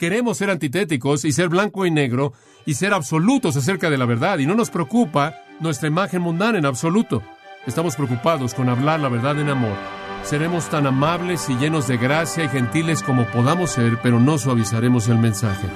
Queremos 0.00 0.38
ser 0.38 0.48
antitéticos 0.48 1.26
y 1.26 1.32
ser 1.32 1.50
blanco 1.50 1.84
y 1.84 1.90
negro 1.90 2.32
y 2.64 2.72
ser 2.72 2.94
absolutos 2.94 3.54
acerca 3.58 3.90
de 3.90 3.98
la 3.98 4.06
verdad. 4.06 4.38
Y 4.38 4.46
no 4.46 4.54
nos 4.54 4.70
preocupa 4.70 5.34
nuestra 5.60 5.88
imagen 5.88 6.22
mundana 6.22 6.56
en 6.56 6.64
absoluto. 6.64 7.22
Estamos 7.66 7.96
preocupados 7.96 8.54
con 8.54 8.70
hablar 8.70 9.00
la 9.00 9.10
verdad 9.10 9.38
en 9.38 9.50
amor. 9.50 9.76
Seremos 10.22 10.70
tan 10.70 10.86
amables 10.86 11.50
y 11.50 11.56
llenos 11.56 11.86
de 11.86 11.98
gracia 11.98 12.44
y 12.44 12.48
gentiles 12.48 13.02
como 13.02 13.26
podamos 13.26 13.72
ser, 13.72 13.98
pero 14.02 14.18
no 14.18 14.38
suavizaremos 14.38 15.06
el 15.08 15.18
mensaje. 15.18 15.68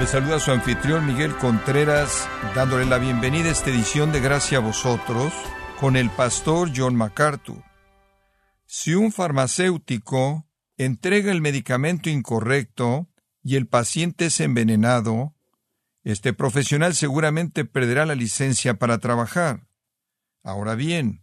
Le 0.00 0.06
saluda 0.08 0.40
su 0.40 0.50
anfitrión 0.50 1.06
Miguel 1.06 1.36
Contreras, 1.36 2.28
dándole 2.56 2.84
la 2.86 2.98
bienvenida 2.98 3.50
a 3.50 3.52
esta 3.52 3.70
edición 3.70 4.10
de 4.10 4.18
Gracia 4.18 4.58
a 4.58 4.60
vosotros 4.60 5.32
con 5.80 5.96
el 5.96 6.10
pastor 6.10 6.70
John 6.76 6.94
MacArthur. 6.94 7.64
Si 8.66 8.94
un 8.94 9.12
farmacéutico 9.12 10.46
entrega 10.76 11.32
el 11.32 11.40
medicamento 11.40 12.10
incorrecto 12.10 13.08
y 13.42 13.56
el 13.56 13.66
paciente 13.66 14.26
es 14.26 14.40
envenenado, 14.40 15.34
este 16.04 16.34
profesional 16.34 16.94
seguramente 16.94 17.64
perderá 17.64 18.04
la 18.04 18.14
licencia 18.14 18.74
para 18.74 18.98
trabajar. 18.98 19.68
Ahora 20.42 20.74
bien, 20.74 21.22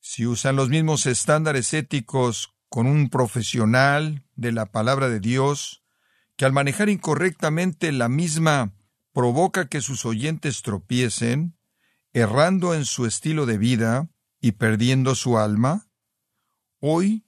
si 0.00 0.26
usan 0.26 0.56
los 0.56 0.68
mismos 0.68 1.06
estándares 1.06 1.72
éticos 1.72 2.54
con 2.68 2.86
un 2.86 3.08
profesional 3.08 4.22
de 4.36 4.52
la 4.52 4.66
palabra 4.66 5.08
de 5.08 5.20
Dios, 5.20 5.82
que 6.36 6.44
al 6.44 6.52
manejar 6.52 6.90
incorrectamente 6.90 7.90
la 7.92 8.10
misma 8.10 8.74
provoca 9.14 9.66
que 9.66 9.80
sus 9.80 10.04
oyentes 10.04 10.60
tropiecen, 10.60 11.57
errando 12.12 12.74
en 12.74 12.84
su 12.84 13.06
estilo 13.06 13.46
de 13.46 13.58
vida 13.58 14.08
y 14.40 14.52
perdiendo 14.52 15.14
su 15.14 15.38
alma? 15.38 15.90
Hoy, 16.80 17.26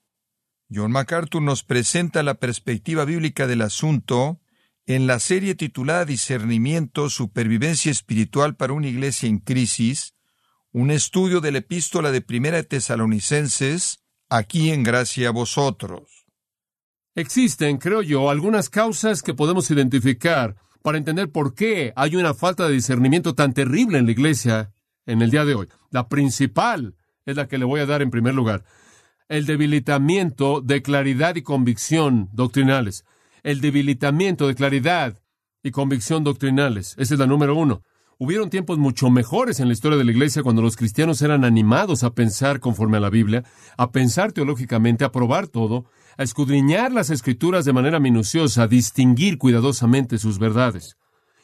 John 0.73 0.93
MacArthur 0.93 1.43
nos 1.43 1.65
presenta 1.65 2.23
la 2.23 2.35
perspectiva 2.35 3.05
bíblica 3.05 3.47
del 3.47 3.63
asunto 3.63 4.41
en 4.87 5.07
la 5.07 5.19
serie 5.19 5.55
titulada 5.55 6.05
Discernimiento, 6.05 7.11
Supervivencia 7.11 7.91
Espiritual 7.91 8.57
para 8.57 8.73
una 8.73 8.89
Iglesia 8.89 9.29
en 9.29 9.39
Crisis, 9.39 10.15
un 10.73 10.91
estudio 10.91 11.41
de 11.41 11.53
la 11.53 11.59
epístola 11.59 12.13
de 12.13 12.21
Primera 12.21 12.63
Tesalonicenses, 12.63 14.01
aquí 14.29 14.71
en 14.71 14.83
gracia 14.83 15.29
a 15.29 15.33
vosotros. 15.33 16.27
Existen, 17.17 17.79
creo 17.79 18.03
yo, 18.03 18.31
algunas 18.31 18.71
causas 18.71 19.23
que 19.23 19.35
podemos 19.35 19.71
identificar 19.71 20.57
para 20.83 20.99
entender 20.99 21.31
por 21.31 21.55
qué 21.55 21.93
hay 21.97 22.17
una 22.17 22.35
falta 22.35 22.67
de 22.67 22.75
discernimiento 22.75 23.35
tan 23.35 23.53
terrible 23.53 23.99
en 23.99 24.07
la 24.07 24.13
iglesia 24.13 24.73
en 25.07 25.23
el 25.23 25.31
día 25.31 25.45
de 25.45 25.55
hoy. 25.55 25.69
La 25.91 26.09
principal 26.09 26.95
es 27.27 27.37
la 27.37 27.49
que 27.49 27.59
le 27.59 27.65
voy 27.65 27.81
a 27.81 27.87
dar 27.87 28.03
en 28.03 28.11
primer 28.11 28.35
lugar. 28.35 28.65
El 29.29 29.47
debilitamiento 29.47 30.61
de 30.61 30.83
claridad 30.83 31.37
y 31.37 31.43
convicción 31.43 32.29
doctrinales. 32.33 33.05
El 33.43 33.61
debilitamiento 33.61 34.49
de 34.49 34.55
claridad 34.55 35.21
y 35.63 35.71
convicción 35.71 36.25
doctrinales. 36.25 36.95
Esa 36.99 37.15
es 37.15 37.21
la 37.21 37.27
número 37.27 37.55
uno. 37.55 37.83
Hubieron 38.23 38.51
tiempos 38.51 38.77
mucho 38.77 39.09
mejores 39.09 39.61
en 39.61 39.69
la 39.69 39.73
historia 39.73 39.97
de 39.97 40.05
la 40.05 40.11
Iglesia 40.11 40.43
cuando 40.43 40.61
los 40.61 40.77
cristianos 40.77 41.23
eran 41.23 41.43
animados 41.43 42.05
a 42.05 42.13
pensar 42.13 42.61
conforme 42.61 42.99
a 42.99 43.01
la 43.01 43.09
Biblia, 43.09 43.45
a 43.79 43.93
pensar 43.93 44.33
teológicamente, 44.33 45.07
a 45.07 45.11
probar 45.11 45.47
todo, 45.47 45.87
a 46.19 46.23
escudriñar 46.23 46.93
las 46.93 47.09
escrituras 47.09 47.65
de 47.65 47.73
manera 47.73 47.99
minuciosa, 47.99 48.65
a 48.65 48.67
distinguir 48.67 49.39
cuidadosamente 49.39 50.19
sus 50.19 50.39
verdades. 50.39 50.99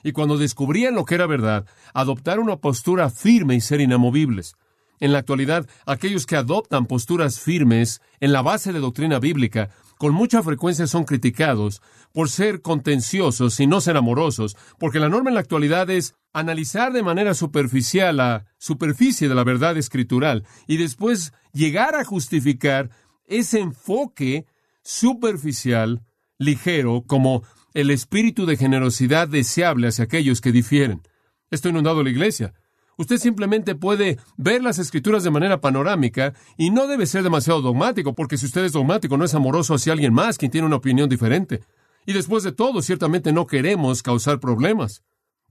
Y 0.05 0.13
cuando 0.13 0.37
descubrían 0.37 0.95
lo 0.95 1.07
que 1.07 1.15
era 1.15 1.27
verdad, 1.27 1.65
adoptar 1.95 2.41
una 2.41 2.57
postura 2.57 3.09
firme 3.09 3.55
y 3.55 3.63
ser 3.63 3.81
inamovibles. 3.81 4.55
En 5.01 5.13
la 5.13 5.19
actualidad, 5.21 5.67
aquellos 5.87 6.27
que 6.27 6.37
adoptan 6.37 6.85
posturas 6.85 7.41
firmes 7.41 8.03
en 8.21 8.33
la 8.33 8.43
base 8.43 8.75
de 8.75 8.81
doctrina 8.81 9.19
bíblica, 9.19 9.71
con 9.99 10.13
mucha 10.13 10.43
frecuencia 10.43 10.87
son 10.87 11.05
criticados 11.05 11.81
por 12.13 12.31
ser 12.31 12.63
contenciosos 12.63 13.59
y 13.61 13.67
no 13.67 13.81
ser 13.81 13.97
amorosos, 13.97 14.57
porque 14.79 15.01
la 15.01 15.09
norma 15.09 15.31
en 15.31 15.35
la 15.35 15.41
actualidad 15.41 15.89
es 15.91 16.15
analizar 16.33 16.93
de 16.93 17.03
manera 17.03 17.35
superficial 17.35 18.19
la 18.19 18.47
superficie 18.59 19.29
de 19.29 19.35
la 19.35 19.45
verdad 19.45 19.77
escritural 19.77 20.45
y 20.67 20.77
después 20.77 21.33
llegar 21.53 21.95
a 21.95 22.05
justificar 22.05 22.91
ese 23.27 23.61
enfoque 23.61 24.47
superficial, 24.83 26.03
ligero, 26.39 27.05
como 27.07 27.43
el 27.75 27.91
espíritu 27.91 28.47
de 28.47 28.57
generosidad 28.57 29.29
deseable 29.29 29.89
hacia 29.89 30.05
aquellos 30.05 30.41
que 30.41 30.53
difieren. 30.53 31.03
Esto 31.51 31.69
inundado 31.69 32.03
la 32.03 32.11
iglesia. 32.11 32.55
Usted 32.99 33.19
simplemente 33.19 33.75
puede 33.75 34.19
ver 34.39 34.63
las 34.63 34.79
escrituras 34.79 35.23
de 35.23 35.31
manera 35.31 35.61
panorámica 35.61 36.33
y 36.57 36.71
no 36.71 36.87
debe 36.87 37.07
ser 37.07 37.23
demasiado 37.23 37.61
dogmático, 37.61 38.15
porque 38.15 38.39
si 38.39 38.47
usted 38.47 38.65
es 38.65 38.73
dogmático 38.73 39.17
no 39.19 39.25
es 39.25 39.35
amoroso 39.35 39.75
hacia 39.75 39.93
alguien 39.93 40.15
más 40.15 40.39
quien 40.39 40.51
tiene 40.51 40.67
una 40.67 40.77
opinión 40.77 41.09
diferente. 41.09 41.61
Y 42.07 42.15
después 42.15 42.43
de 42.43 42.53
todo, 42.53 42.81
ciertamente 42.81 43.33
no 43.33 43.47
queremos 43.47 44.03
causar 44.03 44.41
problemas. 44.41 45.03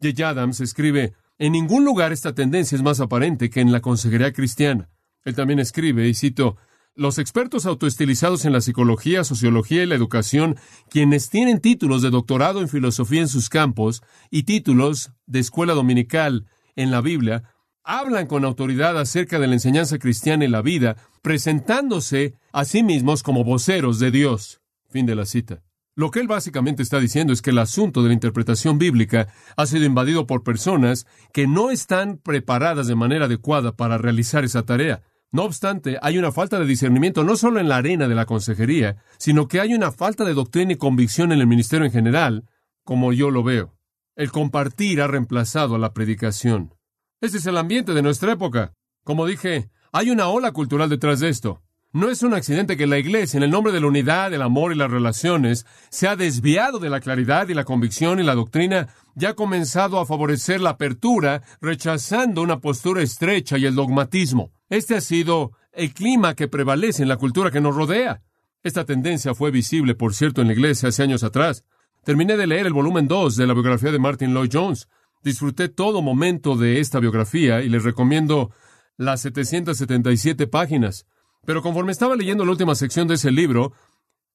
J. 0.01 0.27
Adams 0.27 0.59
escribe, 0.59 1.13
en 1.37 1.51
ningún 1.51 1.85
lugar 1.85 2.11
esta 2.13 2.33
tendencia 2.33 2.75
es 2.75 2.81
más 2.81 2.99
aparente 2.99 3.49
que 3.49 3.61
en 3.61 3.71
la 3.71 3.81
consejería 3.81 4.33
cristiana. 4.33 4.89
Él 5.23 5.35
también 5.35 5.59
escribe, 5.59 6.07
y 6.07 6.13
cito, 6.13 6.57
los 6.95 7.19
expertos 7.19 7.65
autoestilizados 7.65 8.45
en 8.45 8.53
la 8.53 8.61
psicología, 8.61 9.23
sociología 9.23 9.83
y 9.83 9.85
la 9.85 9.95
educación, 9.95 10.55
quienes 10.89 11.29
tienen 11.29 11.59
títulos 11.59 12.01
de 12.01 12.09
doctorado 12.09 12.61
en 12.61 12.69
filosofía 12.69 13.21
en 13.21 13.27
sus 13.27 13.49
campos 13.49 14.01
y 14.31 14.43
títulos 14.43 15.11
de 15.25 15.39
escuela 15.39 15.73
dominical 15.73 16.47
en 16.75 16.91
la 16.91 17.01
Biblia, 17.01 17.43
hablan 17.83 18.27
con 18.27 18.45
autoridad 18.45 18.97
acerca 18.99 19.39
de 19.39 19.47
la 19.47 19.53
enseñanza 19.53 19.99
cristiana 19.99 20.45
y 20.45 20.47
la 20.47 20.61
vida, 20.61 20.97
presentándose 21.21 22.35
a 22.51 22.65
sí 22.65 22.83
mismos 22.83 23.23
como 23.23 23.43
voceros 23.43 23.99
de 23.99 24.11
Dios. 24.11 24.61
Fin 24.89 25.05
de 25.05 25.15
la 25.15 25.25
cita. 25.25 25.61
Lo 25.97 26.11
que 26.11 26.19
él 26.19 26.27
básicamente 26.27 26.83
está 26.83 26.99
diciendo 26.99 27.31
es 27.31 27.41
que 27.41 27.51
el 27.51 27.57
asunto 27.57 28.01
de 28.01 28.09
la 28.09 28.13
interpretación 28.13 28.77
bíblica 28.77 29.29
ha 29.55 29.65
sido 29.65 29.85
invadido 29.85 30.27
por 30.27 30.43
personas 30.43 31.07
que 31.31 31.47
no 31.47 31.71
están 31.71 32.17
preparadas 32.17 32.87
de 32.87 32.95
manera 32.95 33.25
adecuada 33.25 33.77
para 33.77 33.97
realizar 33.97 34.43
esa 34.43 34.63
tarea. 34.63 35.03
No 35.31 35.43
obstante, 35.43 35.97
hay 36.01 36.17
una 36.17 36.33
falta 36.33 36.59
de 36.59 36.65
discernimiento 36.65 37.23
no 37.23 37.37
solo 37.37 37.59
en 37.59 37.69
la 37.69 37.77
arena 37.77 38.09
de 38.09 38.15
la 38.15 38.25
consejería, 38.25 38.97
sino 39.17 39.47
que 39.47 39.61
hay 39.61 39.73
una 39.73 39.91
falta 39.91 40.25
de 40.25 40.33
doctrina 40.33 40.73
y 40.73 40.77
convicción 40.77 41.31
en 41.31 41.39
el 41.39 41.47
ministerio 41.47 41.85
en 41.85 41.91
general, 41.93 42.45
como 42.83 43.13
yo 43.13 43.31
lo 43.31 43.43
veo. 43.43 43.74
El 44.15 44.31
compartir 44.31 45.01
ha 45.01 45.07
reemplazado 45.07 45.75
a 45.75 45.77
la 45.77 45.93
predicación. 45.93 46.73
Este 47.19 47.37
es 47.37 47.45
el 47.47 47.57
ambiente 47.57 47.93
de 47.93 48.01
nuestra 48.01 48.31
época. 48.31 48.71
Como 49.03 49.25
dije, 49.25 49.69
hay 49.91 50.09
una 50.09 50.29
ola 50.29 50.53
cultural 50.53 50.89
detrás 50.89 51.19
de 51.19 51.27
esto. 51.27 51.61
No 51.91 52.09
es 52.09 52.23
un 52.23 52.33
accidente 52.33 52.77
que 52.77 52.87
la 52.87 52.97
Iglesia, 52.97 53.37
en 53.37 53.43
el 53.43 53.51
nombre 53.51 53.73
de 53.73 53.81
la 53.81 53.87
unidad, 53.87 54.31
del 54.31 54.41
amor 54.41 54.71
y 54.71 54.77
las 54.77 54.89
relaciones, 54.89 55.65
se 55.89 56.07
ha 56.07 56.15
desviado 56.15 56.79
de 56.79 56.89
la 56.89 57.01
claridad 57.01 57.49
y 57.49 57.53
la 57.53 57.65
convicción 57.65 58.21
y 58.21 58.23
la 58.23 58.35
doctrina 58.35 58.87
y 59.17 59.25
ha 59.25 59.33
comenzado 59.33 59.99
a 59.99 60.05
favorecer 60.05 60.61
la 60.61 60.71
apertura, 60.71 61.41
rechazando 61.59 62.41
una 62.41 62.61
postura 62.61 63.01
estrecha 63.01 63.57
y 63.57 63.65
el 63.65 63.75
dogmatismo. 63.75 64.51
Este 64.69 64.95
ha 64.95 65.01
sido 65.01 65.51
el 65.73 65.93
clima 65.93 66.35
que 66.35 66.47
prevalece 66.47 67.03
en 67.03 67.09
la 67.09 67.17
cultura 67.17 67.51
que 67.51 67.59
nos 67.59 67.75
rodea. 67.75 68.21
Esta 68.63 68.85
tendencia 68.85 69.35
fue 69.35 69.51
visible, 69.51 69.93
por 69.93 70.13
cierto, 70.15 70.39
en 70.39 70.47
la 70.47 70.53
iglesia 70.53 70.87
hace 70.87 71.03
años 71.03 71.23
atrás. 71.23 71.65
Terminé 72.05 72.37
de 72.37 72.45
leer 72.45 72.67
el 72.67 72.73
volumen 72.73 73.07
2 73.07 73.35
de 73.35 73.47
la 73.47 73.53
biografía 73.53 73.91
de 73.91 73.97
Martin 73.97 74.31
Lloyd 74.31 74.51
Jones. 74.53 74.87
Disfruté 75.23 75.69
todo 75.69 76.03
momento 76.03 76.55
de 76.55 76.79
esta 76.79 76.99
biografía 76.99 77.63
y 77.63 77.69
les 77.69 77.83
recomiendo 77.83 78.51
las 78.95 79.21
777 79.21 80.45
páginas. 80.45 81.07
Pero 81.47 81.63
conforme 81.63 81.91
estaba 81.91 82.15
leyendo 82.15 82.45
la 82.45 82.51
última 82.51 82.75
sección 82.75 83.07
de 83.07 83.15
ese 83.15 83.31
libro, 83.31 83.73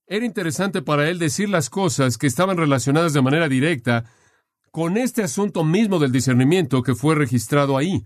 era 0.08 0.26
interesante 0.26 0.82
para 0.82 1.08
él 1.08 1.20
decir 1.20 1.48
las 1.48 1.70
cosas 1.70 2.18
que 2.18 2.26
estaban 2.26 2.56
relacionadas 2.56 3.12
de 3.12 3.22
manera 3.22 3.48
directa 3.48 4.04
con 4.72 4.96
este 4.96 5.22
asunto 5.22 5.62
mismo 5.62 6.00
del 6.00 6.10
discernimiento 6.10 6.82
que 6.82 6.96
fue 6.96 7.14
registrado 7.14 7.76
ahí. 7.76 8.04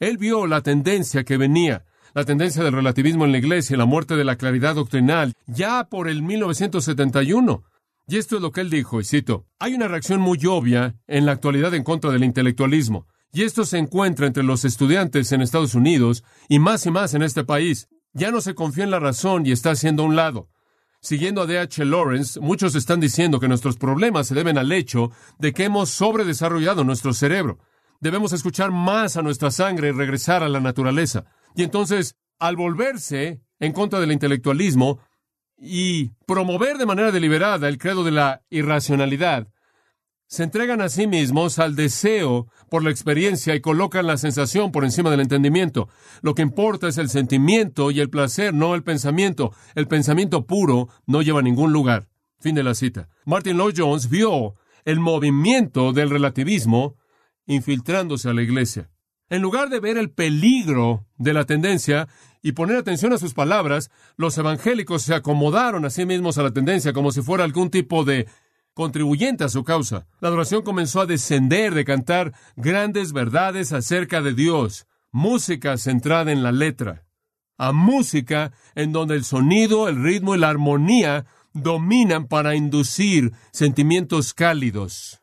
Él 0.00 0.18
vio 0.18 0.48
la 0.48 0.62
tendencia 0.62 1.22
que 1.22 1.36
venía, 1.36 1.84
la 2.12 2.24
tendencia 2.24 2.64
del 2.64 2.72
relativismo 2.72 3.24
en 3.24 3.30
la 3.30 3.38
iglesia, 3.38 3.76
la 3.76 3.86
muerte 3.86 4.16
de 4.16 4.24
la 4.24 4.34
claridad 4.34 4.74
doctrinal, 4.74 5.32
ya 5.46 5.84
por 5.84 6.08
el 6.08 6.24
1971. 6.24 7.62
Y 8.08 8.18
esto 8.18 8.36
es 8.36 8.42
lo 8.42 8.52
que 8.52 8.60
él 8.60 8.70
dijo, 8.70 9.00
y 9.00 9.04
cito, 9.04 9.46
hay 9.58 9.74
una 9.74 9.88
reacción 9.88 10.20
muy 10.20 10.38
obvia 10.46 10.94
en 11.08 11.26
la 11.26 11.32
actualidad 11.32 11.74
en 11.74 11.82
contra 11.82 12.12
del 12.12 12.22
intelectualismo, 12.22 13.08
y 13.32 13.42
esto 13.42 13.64
se 13.64 13.78
encuentra 13.78 14.28
entre 14.28 14.44
los 14.44 14.64
estudiantes 14.64 15.32
en 15.32 15.42
Estados 15.42 15.74
Unidos 15.74 16.22
y 16.48 16.60
más 16.60 16.86
y 16.86 16.92
más 16.92 17.14
en 17.14 17.22
este 17.22 17.42
país. 17.42 17.88
Ya 18.12 18.30
no 18.30 18.40
se 18.40 18.54
confía 18.54 18.84
en 18.84 18.90
la 18.90 19.00
razón 19.00 19.44
y 19.44 19.50
está 19.50 19.72
haciendo 19.72 20.04
a 20.04 20.06
un 20.06 20.16
lado. 20.16 20.48
Siguiendo 21.00 21.42
a 21.42 21.46
D.H. 21.46 21.84
Lawrence, 21.84 22.40
muchos 22.40 22.74
están 22.74 23.00
diciendo 23.00 23.40
que 23.40 23.48
nuestros 23.48 23.76
problemas 23.76 24.28
se 24.28 24.34
deben 24.34 24.56
al 24.56 24.72
hecho 24.72 25.10
de 25.38 25.52
que 25.52 25.64
hemos 25.64 25.90
sobredesarrollado 25.90 26.84
nuestro 26.84 27.12
cerebro. 27.12 27.58
Debemos 28.00 28.32
escuchar 28.32 28.70
más 28.70 29.16
a 29.16 29.22
nuestra 29.22 29.50
sangre 29.50 29.88
y 29.88 29.92
regresar 29.92 30.42
a 30.42 30.48
la 30.48 30.60
naturaleza. 30.60 31.26
Y 31.54 31.62
entonces, 31.62 32.14
al 32.38 32.56
volverse 32.56 33.42
en 33.60 33.72
contra 33.72 34.00
del 34.00 34.12
intelectualismo 34.12 35.00
y 35.58 36.10
promover 36.26 36.78
de 36.78 36.86
manera 36.86 37.12
deliberada 37.12 37.68
el 37.68 37.78
credo 37.78 38.04
de 38.04 38.10
la 38.10 38.42
irracionalidad, 38.50 39.48
se 40.28 40.42
entregan 40.42 40.80
a 40.80 40.88
sí 40.88 41.06
mismos 41.06 41.60
al 41.60 41.76
deseo 41.76 42.48
por 42.68 42.82
la 42.82 42.90
experiencia 42.90 43.54
y 43.54 43.60
colocan 43.60 44.08
la 44.08 44.16
sensación 44.16 44.72
por 44.72 44.84
encima 44.84 45.10
del 45.10 45.20
entendimiento. 45.20 45.88
Lo 46.20 46.34
que 46.34 46.42
importa 46.42 46.88
es 46.88 46.98
el 46.98 47.08
sentimiento 47.08 47.92
y 47.92 48.00
el 48.00 48.10
placer, 48.10 48.52
no 48.52 48.74
el 48.74 48.82
pensamiento. 48.82 49.52
El 49.76 49.86
pensamiento 49.86 50.44
puro 50.44 50.88
no 51.06 51.22
lleva 51.22 51.40
a 51.40 51.44
ningún 51.44 51.72
lugar. 51.72 52.08
Fin 52.40 52.56
de 52.56 52.64
la 52.64 52.74
cita. 52.74 53.08
Martin 53.24 53.56
Lloyd 53.56 53.74
Jones 53.76 54.10
vio 54.10 54.56
el 54.84 54.98
movimiento 54.98 55.92
del 55.92 56.10
relativismo 56.10 56.96
infiltrándose 57.46 58.28
a 58.28 58.34
la 58.34 58.42
iglesia. 58.42 58.90
En 59.28 59.42
lugar 59.42 59.70
de 59.70 59.80
ver 59.80 59.98
el 59.98 60.10
peligro 60.10 61.04
de 61.18 61.32
la 61.32 61.44
tendencia 61.44 62.08
y 62.42 62.52
poner 62.52 62.76
atención 62.76 63.12
a 63.12 63.18
sus 63.18 63.34
palabras, 63.34 63.90
los 64.16 64.38
evangélicos 64.38 65.02
se 65.02 65.14
acomodaron 65.14 65.84
a 65.84 65.90
sí 65.90 66.06
mismos 66.06 66.38
a 66.38 66.44
la 66.44 66.52
tendencia 66.52 66.92
como 66.92 67.10
si 67.10 67.22
fuera 67.22 67.42
algún 67.42 67.70
tipo 67.70 68.04
de 68.04 68.28
contribuyente 68.72 69.42
a 69.42 69.48
su 69.48 69.64
causa. 69.64 70.06
La 70.20 70.28
adoración 70.28 70.62
comenzó 70.62 71.00
a 71.00 71.06
descender 71.06 71.74
de 71.74 71.84
cantar 71.84 72.34
grandes 72.54 73.12
verdades 73.12 73.72
acerca 73.72 74.22
de 74.22 74.32
Dios, 74.32 74.86
música 75.10 75.76
centrada 75.76 76.30
en 76.30 76.44
la 76.44 76.52
letra, 76.52 77.04
a 77.58 77.72
música 77.72 78.52
en 78.76 78.92
donde 78.92 79.16
el 79.16 79.24
sonido, 79.24 79.88
el 79.88 80.00
ritmo 80.00 80.36
y 80.36 80.38
la 80.38 80.50
armonía 80.50 81.26
dominan 81.52 82.28
para 82.28 82.54
inducir 82.54 83.32
sentimientos 83.50 84.34
cálidos 84.34 85.22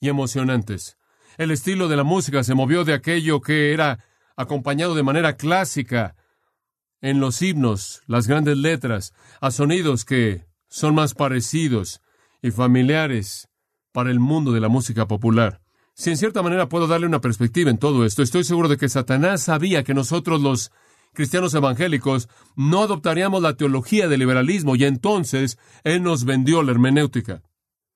y 0.00 0.08
emocionantes. 0.08 0.98
El 1.36 1.50
estilo 1.50 1.88
de 1.88 1.96
la 1.96 2.04
música 2.04 2.44
se 2.44 2.54
movió 2.54 2.84
de 2.84 2.94
aquello 2.94 3.40
que 3.40 3.72
era 3.72 3.98
acompañado 4.36 4.94
de 4.94 5.02
manera 5.02 5.36
clásica 5.36 6.16
en 7.00 7.20
los 7.20 7.42
himnos, 7.42 8.02
las 8.06 8.26
grandes 8.26 8.56
letras, 8.56 9.12
a 9.40 9.50
sonidos 9.50 10.04
que 10.04 10.46
son 10.68 10.94
más 10.94 11.14
parecidos 11.14 12.00
y 12.40 12.50
familiares 12.50 13.48
para 13.92 14.10
el 14.10 14.20
mundo 14.20 14.52
de 14.52 14.60
la 14.60 14.68
música 14.68 15.06
popular. 15.06 15.60
Si 15.94 16.10
en 16.10 16.16
cierta 16.16 16.42
manera 16.42 16.68
puedo 16.68 16.86
darle 16.86 17.06
una 17.06 17.20
perspectiva 17.20 17.70
en 17.70 17.78
todo 17.78 18.04
esto, 18.04 18.22
estoy 18.22 18.42
seguro 18.42 18.68
de 18.68 18.76
que 18.76 18.88
Satanás 18.88 19.42
sabía 19.42 19.84
que 19.84 19.94
nosotros 19.94 20.40
los 20.40 20.72
cristianos 21.12 21.54
evangélicos 21.54 22.28
no 22.56 22.82
adoptaríamos 22.82 23.42
la 23.42 23.56
teología 23.56 24.08
del 24.08 24.20
liberalismo 24.20 24.74
y 24.74 24.84
entonces 24.84 25.58
Él 25.84 26.02
nos 26.02 26.24
vendió 26.24 26.62
la 26.62 26.72
hermenéutica. 26.72 27.42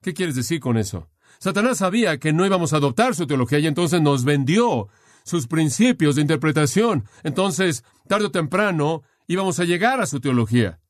¿Qué 0.00 0.14
quieres 0.14 0.36
decir 0.36 0.60
con 0.60 0.76
eso? 0.76 1.08
Satanás 1.38 1.78
sabía 1.78 2.18
que 2.18 2.32
no 2.32 2.44
íbamos 2.44 2.72
a 2.72 2.76
adoptar 2.76 3.14
su 3.14 3.26
teología 3.26 3.58
y 3.58 3.66
entonces 3.66 4.00
nos 4.00 4.24
vendió 4.24 4.88
sus 5.24 5.46
principios 5.46 6.16
de 6.16 6.22
interpretación. 6.22 7.04
Entonces, 7.22 7.84
tarde 8.08 8.26
o 8.26 8.30
temprano, 8.30 9.02
íbamos 9.26 9.60
a 9.60 9.64
llegar 9.64 10.00
a 10.00 10.06
su 10.06 10.20
teología 10.20 10.80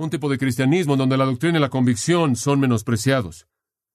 un 0.00 0.10
tipo 0.10 0.30
de 0.30 0.38
cristianismo 0.38 0.96
donde 0.96 1.18
la 1.18 1.26
doctrina 1.26 1.58
y 1.58 1.60
la 1.60 1.68
convicción 1.68 2.34
son 2.34 2.58
menospreciados. 2.58 3.46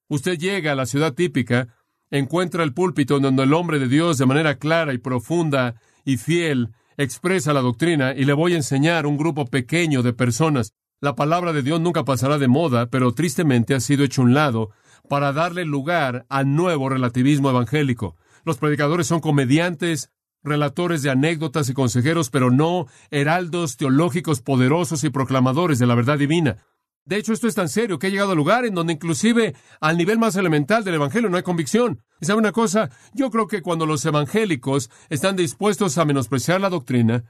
Usted 0.08 0.38
llega 0.38 0.72
a 0.72 0.76
la 0.76 0.86
ciudad 0.86 1.16
típica, 1.16 1.68
encuentra 2.12 2.64
el 2.64 2.76
púlpito 2.76 3.20
donde 3.20 3.44
el 3.44 3.54
hombre 3.54 3.80
de 3.80 3.88
Dios 3.88 4.20
de 4.20 4.28
manera 4.28 4.60
clara 4.60 4.94
y 4.94 5.00
profunda 5.00 5.82
y 6.06 6.18
fiel 6.18 6.70
expresa 6.98 7.54
la 7.54 7.62
doctrina 7.62 8.14
y 8.14 8.26
le 8.26 8.34
voy 8.34 8.54
a 8.54 8.58
enseñar 8.58 9.08
un 9.08 9.18
grupo 9.18 9.48
pequeño 9.48 10.04
de 10.04 10.14
personas. 10.14 10.74
La 11.02 11.16
palabra 11.16 11.54
de 11.54 11.64
Dios 11.64 11.82
nunca 11.82 12.06
pasará 12.06 12.38
de 12.38 12.48
moda, 12.48 12.86
pero 12.86 13.12
tristemente 13.14 13.74
ha 13.74 13.80
sido 13.80 14.04
hecho 14.04 14.22
un 14.22 14.36
lado 14.36 14.70
para 15.08 15.34
darle 15.34 15.66
lugar 15.66 16.26
al 16.30 16.56
nuevo 16.56 16.90
relativismo 16.90 17.50
evangélico. 17.50 18.16
Los 18.44 18.58
predicadores 18.58 19.08
son 19.08 19.20
comediantes, 19.20 20.12
relatores 20.44 21.02
de 21.02 21.10
anécdotas 21.10 21.70
y 21.70 21.74
consejeros, 21.74 22.30
pero 22.30 22.52
no 22.52 22.88
heraldos 23.10 23.78
teológicos 23.78 24.42
poderosos 24.42 25.04
y 25.04 25.10
proclamadores 25.10 25.80
de 25.80 25.88
la 25.88 25.96
verdad 25.96 26.20
divina. 26.20 26.58
De 27.06 27.18
hecho, 27.18 27.34
esto 27.34 27.48
es 27.48 27.56
tan 27.56 27.70
serio 27.70 28.00
que 28.00 28.08
ha 28.08 28.10
llegado 28.10 28.32
a 28.32 28.36
lugar 28.36 28.66
en 28.66 28.74
donde 28.74 28.94
inclusive 28.94 29.56
al 29.80 29.98
nivel 29.98 30.18
más 30.18 30.36
elemental 30.36 30.84
del 30.84 30.96
Evangelio 30.96 31.30
no 31.30 31.38
hay 31.38 31.44
convicción. 31.44 32.02
¿Y 32.20 32.26
sabe 32.26 32.40
una 32.40 32.52
cosa? 32.52 32.90
Yo 33.14 33.30
creo 33.30 33.48
que 33.48 33.62
cuando 33.62 33.86
los 33.86 34.04
evangélicos 34.06 34.90
están 35.10 35.36
dispuestos 35.36 35.98
a 36.00 36.06
menospreciar 36.06 36.62
la 36.62 36.70
doctrina, 36.70 37.24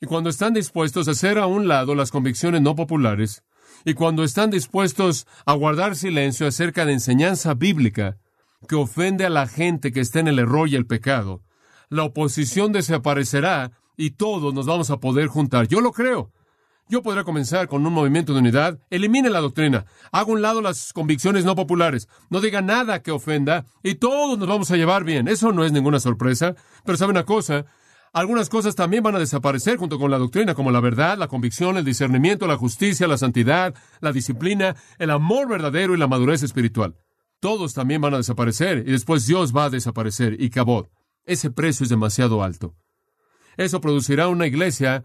y 0.00 0.06
cuando 0.06 0.28
están 0.28 0.52
dispuestos 0.52 1.08
a 1.08 1.12
hacer 1.12 1.38
a 1.38 1.46
un 1.46 1.68
lado 1.68 1.94
las 1.94 2.10
convicciones 2.10 2.60
no 2.60 2.74
populares, 2.74 3.42
y 3.84 3.94
cuando 3.94 4.24
están 4.24 4.50
dispuestos 4.50 5.26
a 5.44 5.54
guardar 5.54 5.96
silencio 5.96 6.46
acerca 6.46 6.84
de 6.84 6.94
enseñanza 6.94 7.54
bíblica 7.54 8.18
que 8.68 8.76
ofende 8.76 9.26
a 9.26 9.30
la 9.30 9.46
gente 9.46 9.92
que 9.92 10.00
está 10.00 10.20
en 10.20 10.28
el 10.28 10.38
error 10.38 10.68
y 10.68 10.76
el 10.76 10.86
pecado, 10.86 11.42
la 11.90 12.04
oposición 12.04 12.72
desaparecerá 12.72 13.72
y 13.96 14.10
todos 14.10 14.54
nos 14.54 14.66
vamos 14.66 14.90
a 14.90 14.98
poder 14.98 15.28
juntar. 15.28 15.68
Yo 15.68 15.80
lo 15.80 15.92
creo. 15.92 16.32
Yo 16.88 17.02
podría 17.02 17.24
comenzar 17.24 17.66
con 17.66 17.86
un 17.86 17.92
movimiento 17.92 18.34
de 18.34 18.40
unidad. 18.40 18.78
Elimine 18.90 19.30
la 19.30 19.40
doctrina. 19.40 19.86
Haga 20.12 20.32
un 20.32 20.42
lado 20.42 20.60
las 20.60 20.92
convicciones 20.92 21.44
no 21.44 21.56
populares. 21.56 22.08
No 22.28 22.40
diga 22.40 22.60
nada 22.60 23.02
que 23.02 23.10
ofenda 23.10 23.64
y 23.82 23.94
todos 23.94 24.38
nos 24.38 24.48
vamos 24.48 24.70
a 24.70 24.76
llevar 24.76 25.04
bien. 25.04 25.26
Eso 25.26 25.52
no 25.52 25.64
es 25.64 25.72
ninguna 25.72 25.98
sorpresa. 25.98 26.56
Pero 26.84 26.98
sabe 26.98 27.12
una 27.12 27.24
cosa, 27.24 27.64
algunas 28.14 28.48
cosas 28.48 28.76
también 28.76 29.02
van 29.02 29.16
a 29.16 29.18
desaparecer 29.18 29.76
junto 29.76 29.98
con 29.98 30.10
la 30.10 30.18
doctrina, 30.18 30.54
como 30.54 30.70
la 30.70 30.80
verdad, 30.80 31.18
la 31.18 31.28
convicción, 31.28 31.76
el 31.76 31.84
discernimiento, 31.84 32.46
la 32.46 32.56
justicia, 32.56 33.08
la 33.08 33.18
santidad, 33.18 33.74
la 34.00 34.12
disciplina, 34.12 34.76
el 34.98 35.10
amor 35.10 35.48
verdadero 35.48 35.94
y 35.94 35.98
la 35.98 36.06
madurez 36.06 36.44
espiritual. 36.44 36.94
Todos 37.40 37.74
también 37.74 38.00
van 38.00 38.14
a 38.14 38.18
desaparecer 38.18 38.84
y 38.86 38.92
después 38.92 39.26
Dios 39.26 39.54
va 39.54 39.64
a 39.64 39.70
desaparecer 39.70 40.40
y 40.40 40.48
cabot. 40.48 40.88
Ese 41.26 41.50
precio 41.50 41.82
es 41.84 41.90
demasiado 41.90 42.42
alto. 42.44 42.76
Eso 43.56 43.80
producirá 43.80 44.28
una 44.28 44.46
iglesia 44.46 45.04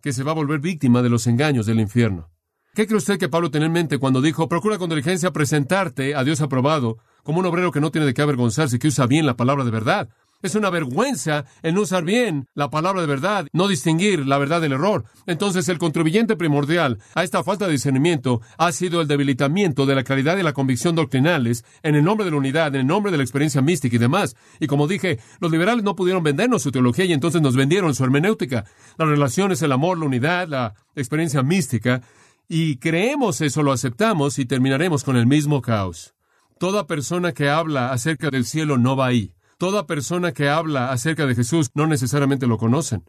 que 0.00 0.12
se 0.12 0.22
va 0.22 0.30
a 0.30 0.36
volver 0.36 0.60
víctima 0.60 1.02
de 1.02 1.10
los 1.10 1.26
engaños 1.26 1.66
del 1.66 1.80
infierno. 1.80 2.30
¿Qué 2.74 2.86
cree 2.86 2.98
usted 2.98 3.18
que 3.18 3.28
Pablo 3.28 3.50
tenía 3.50 3.66
en 3.66 3.72
mente 3.72 3.98
cuando 3.98 4.22
dijo, 4.22 4.48
procura 4.48 4.78
con 4.78 4.88
diligencia 4.88 5.32
presentarte 5.32 6.14
a 6.14 6.22
Dios 6.22 6.40
aprobado 6.40 6.98
como 7.24 7.40
un 7.40 7.46
obrero 7.46 7.72
que 7.72 7.80
no 7.80 7.90
tiene 7.90 8.06
de 8.06 8.14
qué 8.14 8.22
avergonzarse, 8.22 8.78
que 8.78 8.88
usa 8.88 9.06
bien 9.06 9.26
la 9.26 9.36
palabra 9.36 9.64
de 9.64 9.72
verdad? 9.72 10.08
Es 10.42 10.54
una 10.54 10.70
vergüenza 10.70 11.44
el 11.62 11.74
no 11.74 11.82
usar 11.82 12.02
bien 12.04 12.48
la 12.54 12.70
palabra 12.70 13.02
de 13.02 13.06
verdad, 13.06 13.46
no 13.52 13.68
distinguir 13.68 14.26
la 14.26 14.38
verdad 14.38 14.62
del 14.62 14.72
error. 14.72 15.04
Entonces 15.26 15.68
el 15.68 15.78
contribuyente 15.78 16.34
primordial 16.34 16.98
a 17.14 17.24
esta 17.24 17.44
falta 17.44 17.66
de 17.66 17.72
discernimiento 17.72 18.40
ha 18.56 18.72
sido 18.72 19.02
el 19.02 19.08
debilitamiento 19.08 19.84
de 19.84 19.94
la 19.94 20.02
claridad 20.02 20.38
y 20.38 20.42
la 20.42 20.54
convicción 20.54 20.94
doctrinales 20.94 21.64
en 21.82 21.94
el 21.94 22.04
nombre 22.04 22.24
de 22.24 22.30
la 22.30 22.38
unidad, 22.38 22.74
en 22.74 22.80
el 22.80 22.86
nombre 22.86 23.12
de 23.12 23.18
la 23.18 23.22
experiencia 23.22 23.60
mística 23.60 23.96
y 23.96 23.98
demás. 23.98 24.34
Y 24.60 24.66
como 24.66 24.86
dije, 24.86 25.18
los 25.40 25.52
liberales 25.52 25.84
no 25.84 25.94
pudieron 25.94 26.22
vendernos 26.22 26.62
su 26.62 26.72
teología 26.72 27.04
y 27.04 27.12
entonces 27.12 27.42
nos 27.42 27.54
vendieron 27.54 27.94
su 27.94 28.02
hermenéutica. 28.02 28.64
Las 28.96 29.08
relaciones, 29.08 29.60
el 29.60 29.72
amor, 29.72 29.98
la 29.98 30.06
unidad, 30.06 30.48
la 30.48 30.74
experiencia 30.94 31.42
mística. 31.42 32.00
Y 32.48 32.76
creemos 32.78 33.42
eso, 33.42 33.62
lo 33.62 33.72
aceptamos 33.72 34.38
y 34.38 34.46
terminaremos 34.46 35.04
con 35.04 35.16
el 35.16 35.26
mismo 35.26 35.60
caos. 35.60 36.14
Toda 36.58 36.86
persona 36.86 37.32
que 37.32 37.48
habla 37.48 37.92
acerca 37.92 38.30
del 38.30 38.44
cielo 38.44 38.78
no 38.78 38.96
va 38.96 39.06
ahí. 39.06 39.34
Toda 39.60 39.86
persona 39.86 40.32
que 40.32 40.48
habla 40.48 40.90
acerca 40.90 41.26
de 41.26 41.34
Jesús 41.34 41.68
no 41.74 41.86
necesariamente 41.86 42.46
lo 42.46 42.56
conocen. 42.56 43.04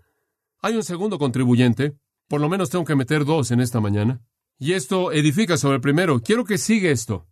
Hay 0.61 0.75
un 0.75 0.83
segundo 0.83 1.17
contribuyente, 1.17 1.93
por 2.27 2.41
lo 2.41 2.49
menos 2.49 2.69
tengo 2.69 2.83
que 2.83 2.97
meter 2.97 3.23
dos 3.23 3.51
en 3.51 3.61
esta 3.61 3.79
mañana, 3.79 4.19
y 4.59 4.73
esto 4.73 5.13
edifica 5.13 5.55
sobre 5.55 5.75
el 5.75 5.81
primero. 5.81 6.19
Quiero 6.19 6.43
que 6.43 6.57
siga 6.57 6.89
esto. 6.89 7.25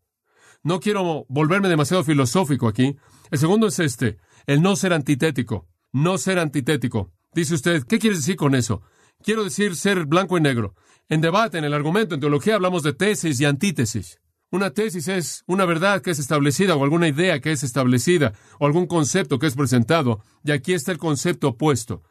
No 0.64 0.80
quiero 0.80 1.26
volverme 1.28 1.68
demasiado 1.68 2.06
filosófico 2.06 2.70
aquí. 2.70 2.96
El 3.30 3.40
segundo 3.40 3.68
es 3.68 3.80
este, 3.80 4.20
el 4.48 4.62
no 4.62 4.78
ser 4.78 4.94
antitético. 4.94 5.68
No 5.92 6.18
ser 6.18 6.40
antitético. 6.40 7.12
Dice 7.34 7.56
usted, 7.56 7.84
¿qué 7.84 8.00
quiere 8.00 8.16
decir 8.16 8.38
con 8.38 8.56
eso? 8.56 8.84
Quiero 9.22 9.44
decir 9.44 9.76
ser 9.76 10.06
blanco 10.06 10.38
y 10.38 10.42
negro. 10.42 10.76
En 11.10 11.20
debate, 11.20 11.58
en 11.58 11.66
el 11.66 11.74
argumento, 11.74 12.16
en 12.16 12.22
teología 12.22 12.56
hablamos 12.56 12.84
de 12.84 12.94
tesis 12.94 13.38
y 13.42 13.44
antítesis. 13.44 14.22
Una 14.52 14.72
tesis 14.72 15.08
es 15.08 15.44
una 15.46 15.66
verdad 15.66 16.02
que 16.02 16.10
es 16.10 16.18
establecida 16.18 16.76
o 16.76 16.84
alguna 16.84 17.08
idea 17.08 17.40
que 17.40 17.52
es 17.52 17.64
establecida 17.64 18.34
o 18.60 18.66
algún 18.66 18.88
concepto 18.88 19.38
que 19.38 19.46
es 19.46 19.56
presentado. 19.56 20.24
Y 20.44 20.52
aquí 20.52 20.74
está 20.74 20.92
el 20.92 20.98
concepto 20.98 21.50
opuesto. 21.50 22.02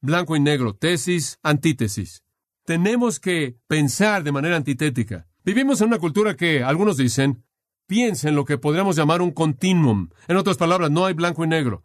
Blanco 0.00 0.36
y 0.36 0.40
negro, 0.40 0.74
tesis, 0.74 1.38
antítesis. 1.42 2.22
Tenemos 2.64 3.18
que 3.18 3.56
pensar 3.66 4.22
de 4.22 4.30
manera 4.30 4.56
antitética. 4.56 5.26
Vivimos 5.44 5.80
en 5.80 5.88
una 5.88 5.98
cultura 5.98 6.36
que 6.36 6.62
algunos 6.62 6.98
dicen, 6.98 7.42
piensa 7.88 8.28
en 8.28 8.36
lo 8.36 8.44
que 8.44 8.58
podríamos 8.58 8.94
llamar 8.94 9.20
un 9.20 9.32
continuum. 9.32 10.10
En 10.28 10.36
otras 10.36 10.56
palabras, 10.56 10.92
no 10.92 11.04
hay 11.04 11.14
blanco 11.14 11.44
y 11.44 11.48
negro. 11.48 11.82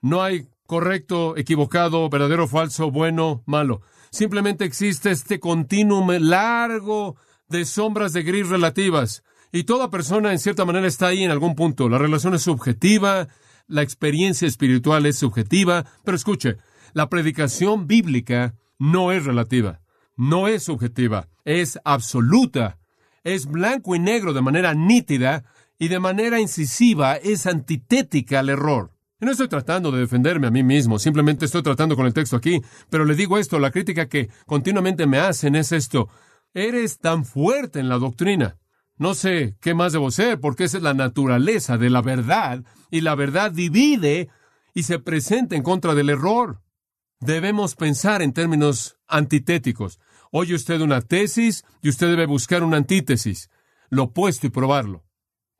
No 0.00 0.22
hay 0.22 0.46
correcto, 0.66 1.36
equivocado, 1.36 2.08
verdadero, 2.08 2.46
falso, 2.46 2.92
bueno, 2.92 3.42
malo. 3.46 3.80
Simplemente 4.10 4.64
existe 4.64 5.10
este 5.10 5.40
continuum 5.40 6.08
largo 6.20 7.16
de 7.48 7.64
sombras 7.64 8.12
de 8.12 8.22
gris 8.22 8.48
relativas. 8.48 9.24
Y 9.56 9.64
toda 9.64 9.88
persona 9.88 10.32
en 10.32 10.38
cierta 10.38 10.66
manera 10.66 10.86
está 10.86 11.06
ahí 11.06 11.24
en 11.24 11.30
algún 11.30 11.54
punto. 11.54 11.88
La 11.88 11.96
relación 11.96 12.34
es 12.34 12.42
subjetiva, 12.42 13.26
la 13.66 13.80
experiencia 13.80 14.46
espiritual 14.46 15.06
es 15.06 15.16
subjetiva, 15.16 15.86
pero 16.04 16.14
escuche, 16.14 16.58
la 16.92 17.08
predicación 17.08 17.86
bíblica 17.86 18.54
no 18.78 19.12
es 19.12 19.24
relativa, 19.24 19.80
no 20.14 20.46
es 20.46 20.64
subjetiva, 20.64 21.28
es 21.46 21.78
absoluta, 21.84 22.76
es 23.24 23.46
blanco 23.46 23.96
y 23.96 23.98
negro 23.98 24.34
de 24.34 24.42
manera 24.42 24.74
nítida 24.74 25.44
y 25.78 25.88
de 25.88 26.00
manera 26.00 26.38
incisiva 26.38 27.16
es 27.16 27.46
antitética 27.46 28.40
al 28.40 28.50
error. 28.50 28.92
no 29.20 29.30
estoy 29.30 29.48
tratando 29.48 29.90
de 29.90 30.00
defenderme 30.00 30.48
a 30.48 30.50
mí 30.50 30.64
mismo, 30.64 30.98
simplemente 30.98 31.46
estoy 31.46 31.62
tratando 31.62 31.96
con 31.96 32.04
el 32.04 32.12
texto 32.12 32.36
aquí, 32.36 32.60
pero 32.90 33.06
le 33.06 33.14
digo 33.14 33.38
esto, 33.38 33.58
la 33.58 33.70
crítica 33.70 34.06
que 34.06 34.28
continuamente 34.44 35.06
me 35.06 35.16
hacen 35.16 35.56
es 35.56 35.72
esto, 35.72 36.10
eres 36.52 36.98
tan 36.98 37.24
fuerte 37.24 37.80
en 37.80 37.88
la 37.88 37.96
doctrina, 37.96 38.58
No 38.98 39.14
sé 39.14 39.56
qué 39.60 39.74
más 39.74 39.92
debo 39.92 40.10
ser, 40.10 40.40
porque 40.40 40.64
esa 40.64 40.78
es 40.78 40.82
la 40.82 40.94
naturaleza 40.94 41.76
de 41.76 41.90
la 41.90 42.02
verdad, 42.02 42.64
y 42.90 43.02
la 43.02 43.14
verdad 43.14 43.52
divide 43.52 44.28
y 44.74 44.84
se 44.84 44.98
presenta 44.98 45.56
en 45.56 45.62
contra 45.62 45.94
del 45.94 46.10
error. 46.10 46.62
Debemos 47.20 47.74
pensar 47.74 48.22
en 48.22 48.32
términos 48.32 48.96
antitéticos. 49.06 50.00
Oye 50.30 50.54
usted 50.54 50.80
una 50.80 51.00
tesis 51.00 51.64
y 51.82 51.88
usted 51.88 52.08
debe 52.08 52.26
buscar 52.26 52.62
una 52.62 52.76
antítesis, 52.76 53.50
lo 53.88 54.04
opuesto 54.04 54.46
y 54.46 54.50
probarlo. 54.50 55.04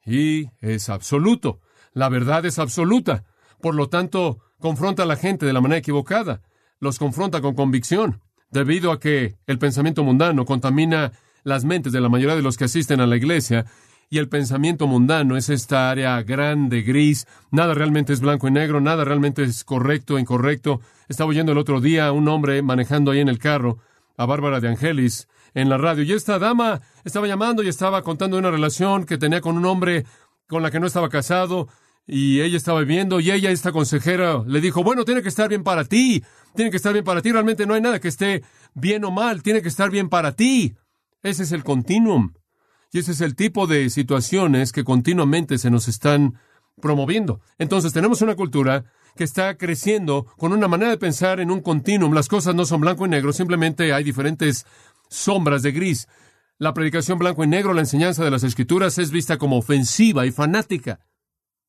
Y 0.05 0.51
es 0.61 0.89
absoluto. 0.89 1.61
La 1.93 2.09
verdad 2.09 2.45
es 2.47 2.59
absoluta. 2.59 3.25
Por 3.61 3.75
lo 3.75 3.89
tanto, 3.89 4.39
confronta 4.59 5.03
a 5.03 5.07
la 5.07 5.17
gente 5.17 5.47
de 5.47 5.53
la 5.53 5.61
manera 5.61 5.79
equivocada. 5.79 6.43
Los 6.79 6.99
confronta 6.99 7.41
con 7.41 7.55
convicción, 7.55 8.23
debido 8.51 8.93
a 8.93 9.01
que 9.01 9.37
el 9.47 9.59
pensamiento 9.59 10.05
mundano 10.05 10.45
contamina 10.45 11.13
las 11.47 11.65
mentes 11.65 11.93
de 11.93 12.01
la 12.01 12.09
mayoría 12.09 12.35
de 12.35 12.43
los 12.43 12.57
que 12.57 12.65
asisten 12.65 13.01
a 13.01 13.07
la 13.07 13.17
iglesia 13.17 13.67
y 14.11 14.19
el 14.19 14.29
pensamiento 14.29 14.89
mundano 14.89 15.37
es 15.37 15.49
esta 15.49 15.91
área 15.91 16.21
grande, 16.23 16.83
gris, 16.83 17.29
nada 17.53 17.73
realmente 17.73 18.13
es 18.13 18.21
blanco 18.21 18.49
y 18.49 18.51
negro, 18.51 18.81
nada 18.81 19.05
realmente 19.05 19.45
es 19.45 19.63
correcto 19.63 20.19
incorrecto. 20.19 20.81
Estaba 21.09 21.31
oyendo 21.31 21.53
el 21.53 21.59
otro 21.59 21.81
día 21.81 22.09
a 22.09 22.13
un 22.13 22.27
hombre 22.27 22.63
manejando 22.63 23.13
ahí 23.13 23.21
en 23.21 23.29
el 23.29 23.39
carro, 23.39 23.79
a 24.17 24.27
Bárbara 24.27 24.59
de 24.59 24.69
Angelis, 24.69 25.29
en 25.55 25.69
la 25.69 25.79
radio, 25.79 26.03
y 26.03 26.13
esta 26.13 26.41
dama 26.41 26.81
estaba 27.05 27.29
llamando 27.29 27.63
y 27.63 27.69
estaba 27.69 28.03
contando 28.03 28.37
una 28.37 28.51
relación 28.51 29.07
que 29.07 29.17
tenía 29.17 29.41
con 29.41 29.57
un 29.57 29.67
hombre 29.67 30.05
con 30.49 30.65
la 30.65 30.73
que 30.73 30.81
no 30.81 30.89
estaba 30.89 31.09
casado, 31.09 31.69
y 32.09 32.41
ella 32.41 32.57
estaba 32.57 32.83
viendo, 32.83 33.21
y 33.21 33.31
ella, 33.31 33.53
esta 33.53 33.71
consejera, 33.71 34.43
le 34.47 34.61
dijo, 34.61 34.83
bueno, 34.83 35.05
tiene 35.05 35.23
que 35.23 35.29
estar 35.29 35.49
bien 35.49 35.63
para 35.63 35.85
ti, 35.85 36.25
tiene 36.57 36.73
que 36.73 36.77
estar 36.77 36.93
bien 36.93 37.05
para 37.05 37.23
ti, 37.23 37.31
realmente 37.31 37.67
no 37.67 37.75
hay 37.75 37.81
nada 37.81 38.01
que 38.01 38.09
esté 38.09 38.43
bien 38.75 39.05
o 39.05 39.13
mal, 39.13 39.45
tiene 39.45 39.63
que 39.63 39.69
estar 39.69 39.91
bien 39.91 40.09
para 40.09 40.33
ti. 40.33 40.75
Ese 41.27 41.43
es 41.43 41.51
el 41.51 41.65
continuum. 41.65 42.35
Y 42.93 43.01
ese 43.01 43.11
es 43.11 43.21
el 43.21 43.35
tipo 43.35 43.67
de 43.67 43.91
situaciones 43.91 44.71
que 44.71 44.85
continuamente 44.85 45.59
se 45.59 45.73
nos 45.73 45.89
están 45.89 46.39
promoviendo. 46.81 47.41
Entonces 47.59 47.93
tenemos 47.93 48.23
una 48.23 48.37
cultura 48.37 48.85
que 49.17 49.25
está 49.25 49.57
creciendo 49.57 50.27
con 50.37 50.53
una 50.53 50.69
manera 50.69 50.93
de 50.93 50.99
pensar 50.99 51.41
en 51.41 51.51
un 51.51 51.63
continuum. 51.63 52.13
Las 52.13 52.29
cosas 52.29 52.55
no 52.55 52.65
son 52.65 52.81
blanco 52.81 53.07
y 53.07 53.09
negro, 53.09 53.33
simplemente 53.33 53.93
hay 53.93 54.05
diferentes 54.05 54.67
sombras 55.09 55.63
de 55.63 55.73
gris. 55.73 56.07
La 56.59 56.75
predicación 56.75 57.19
blanco 57.19 57.43
y 57.43 57.49
negro, 57.49 57.75
la 57.75 57.81
enseñanza 57.81 58.25
de 58.25 58.31
las 58.31 58.45
escrituras 58.45 58.97
es 58.99 59.11
vista 59.11 59.37
como 59.37 59.59
ofensiva 59.59 60.27
y 60.27 60.31
fanática. 60.31 61.01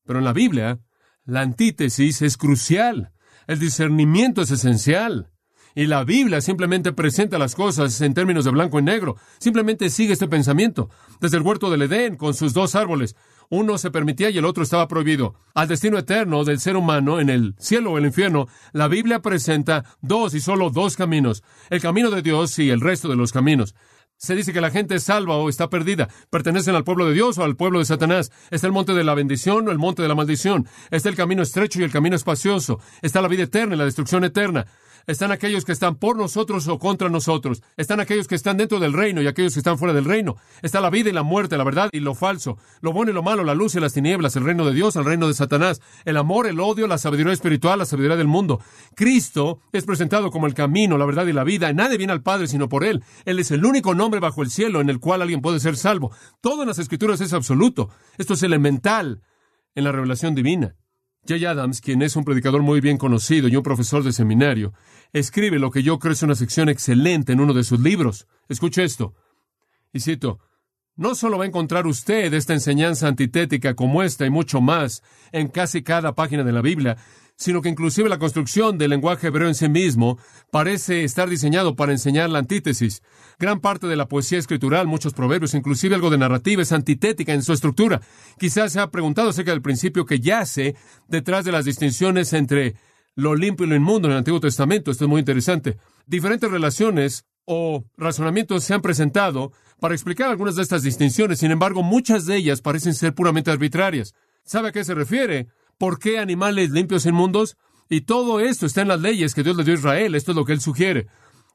Pero 0.06 0.20
en 0.20 0.26
la 0.26 0.34
Biblia, 0.34 0.80
la 1.26 1.42
antítesis 1.42 2.22
es 2.22 2.38
crucial. 2.38 3.12
El 3.48 3.58
discernimiento 3.58 4.44
es 4.44 4.52
esencial. 4.52 5.32
Y 5.78 5.86
la 5.86 6.04
Biblia 6.04 6.42
simplemente 6.42 6.92
presenta 6.92 7.38
las 7.38 7.54
cosas 7.54 8.02
en 8.02 8.16
términos 8.16 8.46
de 8.46 8.50
blanco 8.50 8.80
y 8.80 8.82
negro. 8.82 9.16
Simplemente 9.38 9.92
sigue 9.92 10.14
este 10.14 10.28
pensamiento. 10.28 10.90
Desde 11.22 11.38
el 11.38 11.44
huerto 11.44 11.70
del 11.70 11.84
Edén, 11.84 12.16
con 12.16 12.34
sus 12.34 12.52
dos 12.56 12.74
árboles, 12.74 13.16
uno 13.52 13.78
se 13.78 13.92
permitía 13.92 14.32
y 14.32 14.40
el 14.40 14.46
otro 14.46 14.64
estaba 14.64 14.88
prohibido. 14.88 15.36
Al 15.54 15.68
destino 15.68 16.00
eterno 16.00 16.44
del 16.46 16.60
ser 16.60 16.78
humano 16.78 17.20
en 17.20 17.30
el 17.30 17.54
cielo 17.60 17.92
o 17.92 18.00
el 18.00 18.08
infierno, 18.08 18.48
la 18.74 18.88
Biblia 18.88 19.22
presenta 19.22 19.86
dos 20.02 20.34
y 20.34 20.40
solo 20.40 20.72
dos 20.72 20.98
caminos. 20.98 21.44
El 21.70 21.80
camino 21.80 22.10
de 22.10 22.24
Dios 22.24 22.58
y 22.58 22.72
el 22.72 22.82
resto 22.82 23.08
de 23.08 23.16
los 23.16 23.32
caminos. 23.32 23.76
Se 24.18 24.36
dice 24.36 24.52
que 24.52 24.62
la 24.62 24.72
gente 24.72 24.96
es 24.96 25.04
salva 25.04 25.38
o 25.38 25.48
está 25.48 25.70
perdida. 25.70 26.10
Pertenecen 26.32 26.74
al 26.74 26.86
pueblo 26.86 27.06
de 27.06 27.14
Dios 27.14 27.38
o 27.38 27.44
al 27.44 27.56
pueblo 27.56 27.78
de 27.78 27.86
Satanás. 27.86 28.32
Está 28.50 28.66
el 28.66 28.74
monte 28.74 28.96
de 28.96 29.04
la 29.04 29.14
bendición 29.14 29.68
o 29.68 29.72
el 29.72 29.78
monte 29.78 30.02
de 30.02 30.08
la 30.08 30.16
maldición. 30.16 30.68
Está 30.90 31.10
el 31.10 31.16
camino 31.16 31.44
estrecho 31.44 31.80
y 31.80 31.84
el 31.84 31.92
camino 31.92 32.16
espacioso. 32.16 32.80
Está 33.04 33.22
la 33.22 33.28
vida 33.28 33.44
eterna 33.44 33.76
y 33.76 33.78
la 33.78 33.86
destrucción 33.86 34.24
eterna. 34.24 34.66
Están 35.08 35.32
aquellos 35.32 35.64
que 35.64 35.72
están 35.72 35.96
por 35.96 36.18
nosotros 36.18 36.68
o 36.68 36.80
contra 36.80 37.08
nosotros. 37.08 37.64
Están 37.78 38.02
aquellos 38.02 38.28
que 38.28 38.36
están 38.36 38.58
dentro 38.58 38.78
del 38.82 38.92
reino 38.92 39.22
y 39.22 39.28
aquellos 39.28 39.54
que 39.54 39.62
están 39.62 39.78
fuera 39.78 39.94
del 39.94 40.04
reino. 40.04 40.36
Está 40.62 40.82
la 40.82 40.90
vida 40.90 41.10
y 41.10 41.14
la 41.14 41.24
muerte, 41.24 41.58
la 41.58 41.64
verdad 41.64 41.90
y 41.94 42.02
lo 42.02 42.14
falso, 42.14 42.58
lo 42.82 42.92
bueno 42.92 43.12
y 43.12 43.14
lo 43.14 43.24
malo, 43.24 43.46
la 43.46 43.56
luz 43.56 43.74
y 43.76 43.80
las 43.80 43.94
tinieblas, 43.94 44.36
el 44.36 44.44
reino 44.44 44.66
de 44.66 44.74
Dios, 44.74 44.98
el 44.98 45.06
reino 45.06 45.30
de 45.30 45.34
Satanás, 45.34 45.82
el 46.04 46.18
amor, 46.18 46.46
el 46.46 46.60
odio, 46.60 46.88
la 46.88 46.98
sabiduría 46.98 47.32
espiritual, 47.32 47.80
la 47.80 47.86
sabiduría 47.86 48.18
del 48.18 48.28
mundo. 48.28 48.60
Cristo 48.96 49.62
es 49.72 49.86
presentado 49.86 50.30
como 50.30 50.46
el 50.46 50.54
camino, 50.54 50.98
la 50.98 51.06
verdad 51.06 51.26
y 51.26 51.32
la 51.32 51.46
vida. 51.46 51.72
Nadie 51.72 51.98
viene 51.98 52.12
al 52.12 52.22
Padre 52.22 52.48
sino 52.48 52.68
por 52.68 52.84
Él. 52.84 53.02
Él 53.24 53.40
es 53.40 53.50
el 53.52 53.64
único 53.64 53.96
nombre 53.96 54.20
bajo 54.20 54.44
el 54.44 54.52
cielo 54.52 54.82
en 54.82 54.90
el 54.90 55.00
cual 55.00 55.22
alguien 55.22 55.42
puede 55.42 55.62
ser 55.62 55.78
salvo. 55.78 56.12
Todo 56.42 56.64
en 56.64 56.68
las 56.68 56.80
Escrituras 56.80 57.22
es 57.22 57.32
absoluto. 57.32 57.90
Esto 58.18 58.34
es 58.34 58.44
elemental 58.44 59.22
en 59.74 59.86
la 59.86 59.94
revelación 59.94 60.36
divina. 60.36 60.76
Jay 61.28 61.44
Adams, 61.46 61.82
quien 61.82 62.02
es 62.02 62.16
un 62.16 62.24
predicador 62.24 62.62
muy 62.62 62.80
bien 62.80 62.98
conocido 62.98 63.48
y 63.48 63.56
un 63.56 63.64
profesor 63.64 64.04
de 64.04 64.14
seminario, 64.14 64.74
escribe 65.12 65.60
lo 65.60 65.72
que 65.72 65.84
yo 65.84 66.00
creo 66.00 66.14
es 66.14 66.24
una 66.24 66.36
sección 66.36 66.70
excelente 66.70 67.34
en 67.34 67.42
uno 67.42 67.54
de 67.54 67.64
sus 67.64 67.80
libros. 67.80 68.28
Escuche 68.48 68.84
esto. 68.84 69.14
Y 69.92 70.00
cito, 70.00 70.40
no 70.98 71.16
solo 71.16 71.38
va 71.38 71.46
a 71.46 71.48
encontrar 71.48 71.88
usted 71.88 72.34
esta 72.34 72.54
enseñanza 72.54 73.08
antitética 73.08 73.76
como 73.76 74.04
esta 74.04 74.26
y 74.26 74.30
mucho 74.30 74.60
más 74.62 75.04
en 75.32 75.48
casi 75.48 75.84
cada 75.84 76.16
página 76.16 76.44
de 76.44 76.52
la 76.52 76.62
Biblia, 76.62 76.98
sino 77.36 77.62
que 77.62 77.70
inclusive 77.70 78.10
la 78.10 78.18
construcción 78.18 78.80
del 78.80 78.90
lenguaje 78.90 79.28
hebreo 79.28 79.48
en 79.48 79.54
sí 79.54 79.70
mismo 79.70 80.18
parece 80.52 81.04
estar 81.04 81.30
diseñado 81.30 81.76
para 81.76 81.92
enseñar 81.92 82.32
la 82.32 82.40
antítesis. 82.40 83.04
Gran 83.38 83.60
parte 83.60 83.86
de 83.86 83.96
la 83.96 84.08
poesía 84.08 84.40
escritural, 84.40 84.88
muchos 84.88 85.14
proverbios, 85.14 85.54
inclusive 85.54 85.94
algo 85.94 86.10
de 86.10 86.18
narrativa, 86.18 86.64
es 86.64 86.72
antitética 86.72 87.34
en 87.34 87.44
su 87.44 87.54
estructura. 87.54 88.02
Quizás 88.40 88.74
se 88.74 88.80
ha 88.80 88.90
preguntado 88.90 89.30
acerca 89.30 89.52
del 89.52 89.62
principio 89.62 90.06
que 90.06 90.20
yace 90.20 90.76
detrás 91.08 91.46
de 91.46 91.52
las 91.52 91.66
distinciones 91.66 92.34
entre 92.34 92.76
lo 93.14 93.36
limpio 93.36 93.68
y 93.68 93.70
lo 93.70 93.76
inmundo 93.76 94.08
en 94.08 94.14
el 94.14 94.18
Antiguo 94.18 94.40
Testamento. 94.40 94.90
Esto 94.90 95.06
es 95.06 95.10
muy 95.10 95.20
interesante. 95.20 95.78
Diferentes 96.08 96.50
relaciones 96.50 97.26
o 97.48 97.86
razonamientos 97.96 98.66
se 98.66 98.74
han 98.74 98.82
presentado 98.82 99.54
para 99.80 99.96
explicar 99.96 100.30
algunas 100.30 100.56
de 100.58 100.64
estas 100.64 100.84
distinciones. 100.84 101.40
Sin 101.40 101.50
embargo, 101.50 101.82
muchas 101.82 102.26
de 102.26 102.36
ellas 102.36 102.62
parecen 102.62 102.94
ser 102.94 103.16
puramente 103.16 103.50
arbitrarias. 103.50 104.14
¿Sabe 104.44 104.70
a 104.70 104.72
qué 104.72 104.84
se 104.84 104.94
refiere? 104.94 105.48
¿Por 105.78 105.98
qué 105.98 106.20
animales 106.20 106.72
limpios 106.72 107.06
e 107.06 107.10
inmundos? 107.10 107.58
Y 107.90 108.02
todo 108.02 108.42
esto 108.42 108.66
está 108.66 108.82
en 108.82 108.90
las 108.90 109.00
leyes 109.00 109.34
que 109.34 109.44
Dios 109.44 109.56
le 109.56 109.64
dio 109.64 109.74
a 109.74 109.78
Israel. 109.78 110.16
Esto 110.16 110.32
es 110.32 110.36
lo 110.36 110.44
que 110.44 110.52
Él 110.54 110.60
sugiere. 110.60 111.08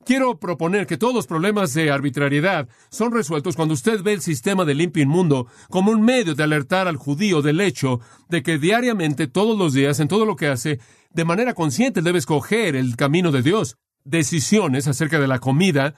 Quiero 0.04 0.38
proponer 0.40 0.86
que 0.86 0.96
todos 0.96 1.14
los 1.14 1.26
problemas 1.26 1.74
de 1.74 1.90
arbitrariedad 1.90 2.68
son 2.90 3.12
resueltos 3.12 3.54
cuando 3.54 3.74
usted 3.74 4.02
ve 4.02 4.14
el 4.14 4.22
sistema 4.22 4.64
de 4.64 4.74
limpio 4.74 5.02
inmundo 5.02 5.46
como 5.68 5.92
un 5.92 6.02
medio 6.02 6.34
de 6.34 6.42
alertar 6.42 6.88
al 6.88 6.96
judío 6.96 7.42
del 7.42 7.60
hecho 7.60 8.00
de 8.28 8.42
que 8.42 8.58
diariamente, 8.58 9.28
todos 9.28 9.56
los 9.56 9.74
días, 9.74 10.00
en 10.00 10.08
todo 10.08 10.24
lo 10.24 10.36
que 10.36 10.48
hace, 10.48 10.80
de 11.10 11.24
manera 11.24 11.54
consciente 11.54 12.02
debe 12.02 12.18
escoger 12.18 12.74
el 12.74 12.96
camino 12.96 13.30
de 13.30 13.42
Dios. 13.42 13.76
Decisiones 14.04 14.88
acerca 14.88 15.20
de 15.20 15.28
la 15.28 15.38
comida, 15.38 15.94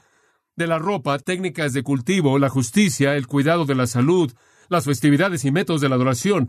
de 0.57 0.67
la 0.67 0.79
ropa, 0.79 1.19
técnicas 1.19 1.73
de 1.73 1.83
cultivo, 1.83 2.39
la 2.39 2.49
justicia, 2.49 3.17
el 3.17 3.27
cuidado 3.27 3.65
de 3.65 3.75
la 3.75 3.87
salud, 3.87 4.33
las 4.69 4.85
festividades 4.85 5.45
y 5.45 5.51
métodos 5.51 5.81
de 5.81 5.89
la 5.89 5.97
adoración 5.97 6.49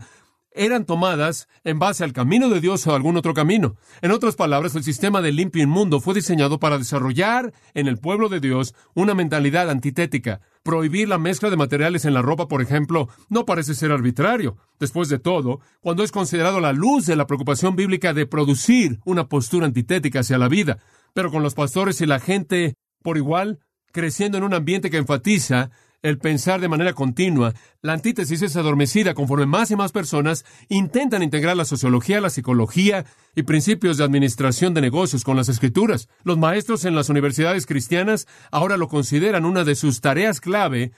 eran 0.56 0.86
tomadas 0.86 1.48
en 1.64 1.78
base 1.78 2.02
al 2.02 2.12
camino 2.12 2.48
de 2.48 2.60
Dios 2.60 2.86
o 2.86 2.94
algún 2.94 3.16
otro 3.16 3.34
camino. 3.34 3.76
En 4.00 4.10
otras 4.10 4.36
palabras, 4.36 4.74
el 4.74 4.84
sistema 4.84 5.20
de 5.20 5.32
limpio 5.32 5.62
inmundo 5.62 6.00
fue 6.00 6.14
diseñado 6.14 6.58
para 6.58 6.78
desarrollar 6.78 7.52
en 7.74 7.86
el 7.86 7.98
pueblo 7.98 8.28
de 8.28 8.40
Dios 8.40 8.74
una 8.94 9.14
mentalidad 9.14 9.68
antitética. 9.70 10.40
Prohibir 10.66 11.08
la 11.08 11.18
mezcla 11.18 11.48
de 11.48 11.56
materiales 11.56 12.04
en 12.04 12.12
la 12.12 12.22
ropa, 12.22 12.48
por 12.48 12.60
ejemplo, 12.60 13.08
no 13.28 13.46
parece 13.46 13.76
ser 13.76 13.92
arbitrario. 13.92 14.56
Después 14.80 15.08
de 15.08 15.20
todo, 15.20 15.60
cuando 15.80 16.02
es 16.02 16.10
considerado 16.10 16.58
la 16.58 16.72
luz 16.72 17.06
de 17.06 17.14
la 17.14 17.28
preocupación 17.28 17.76
bíblica 17.76 18.12
de 18.12 18.26
producir 18.26 18.98
una 19.04 19.28
postura 19.28 19.66
antitética 19.66 20.20
hacia 20.20 20.38
la 20.38 20.48
vida. 20.48 20.78
Pero 21.14 21.30
con 21.30 21.44
los 21.44 21.54
pastores 21.54 22.00
y 22.00 22.06
la 22.06 22.18
gente 22.18 22.74
por 23.06 23.16
igual, 23.16 23.60
creciendo 23.92 24.36
en 24.36 24.42
un 24.42 24.52
ambiente 24.52 24.90
que 24.90 24.96
enfatiza 24.96 25.70
el 26.06 26.18
pensar 26.18 26.60
de 26.60 26.68
manera 26.68 26.92
continua, 26.92 27.52
la 27.82 27.92
antítesis 27.92 28.40
es 28.40 28.54
adormecida 28.54 29.12
conforme 29.12 29.44
más 29.44 29.72
y 29.72 29.76
más 29.76 29.90
personas 29.90 30.44
intentan 30.68 31.24
integrar 31.24 31.56
la 31.56 31.64
sociología, 31.64 32.20
la 32.20 32.30
psicología 32.30 33.04
y 33.34 33.42
principios 33.42 33.96
de 33.96 34.04
administración 34.04 34.72
de 34.72 34.82
negocios 34.82 35.24
con 35.24 35.36
las 35.36 35.48
escrituras. 35.48 36.08
Los 36.22 36.38
maestros 36.38 36.84
en 36.84 36.94
las 36.94 37.08
universidades 37.08 37.66
cristianas 37.66 38.28
ahora 38.52 38.76
lo 38.76 38.86
consideran 38.86 39.44
una 39.44 39.64
de 39.64 39.74
sus 39.74 40.00
tareas 40.00 40.40
clave 40.40 40.92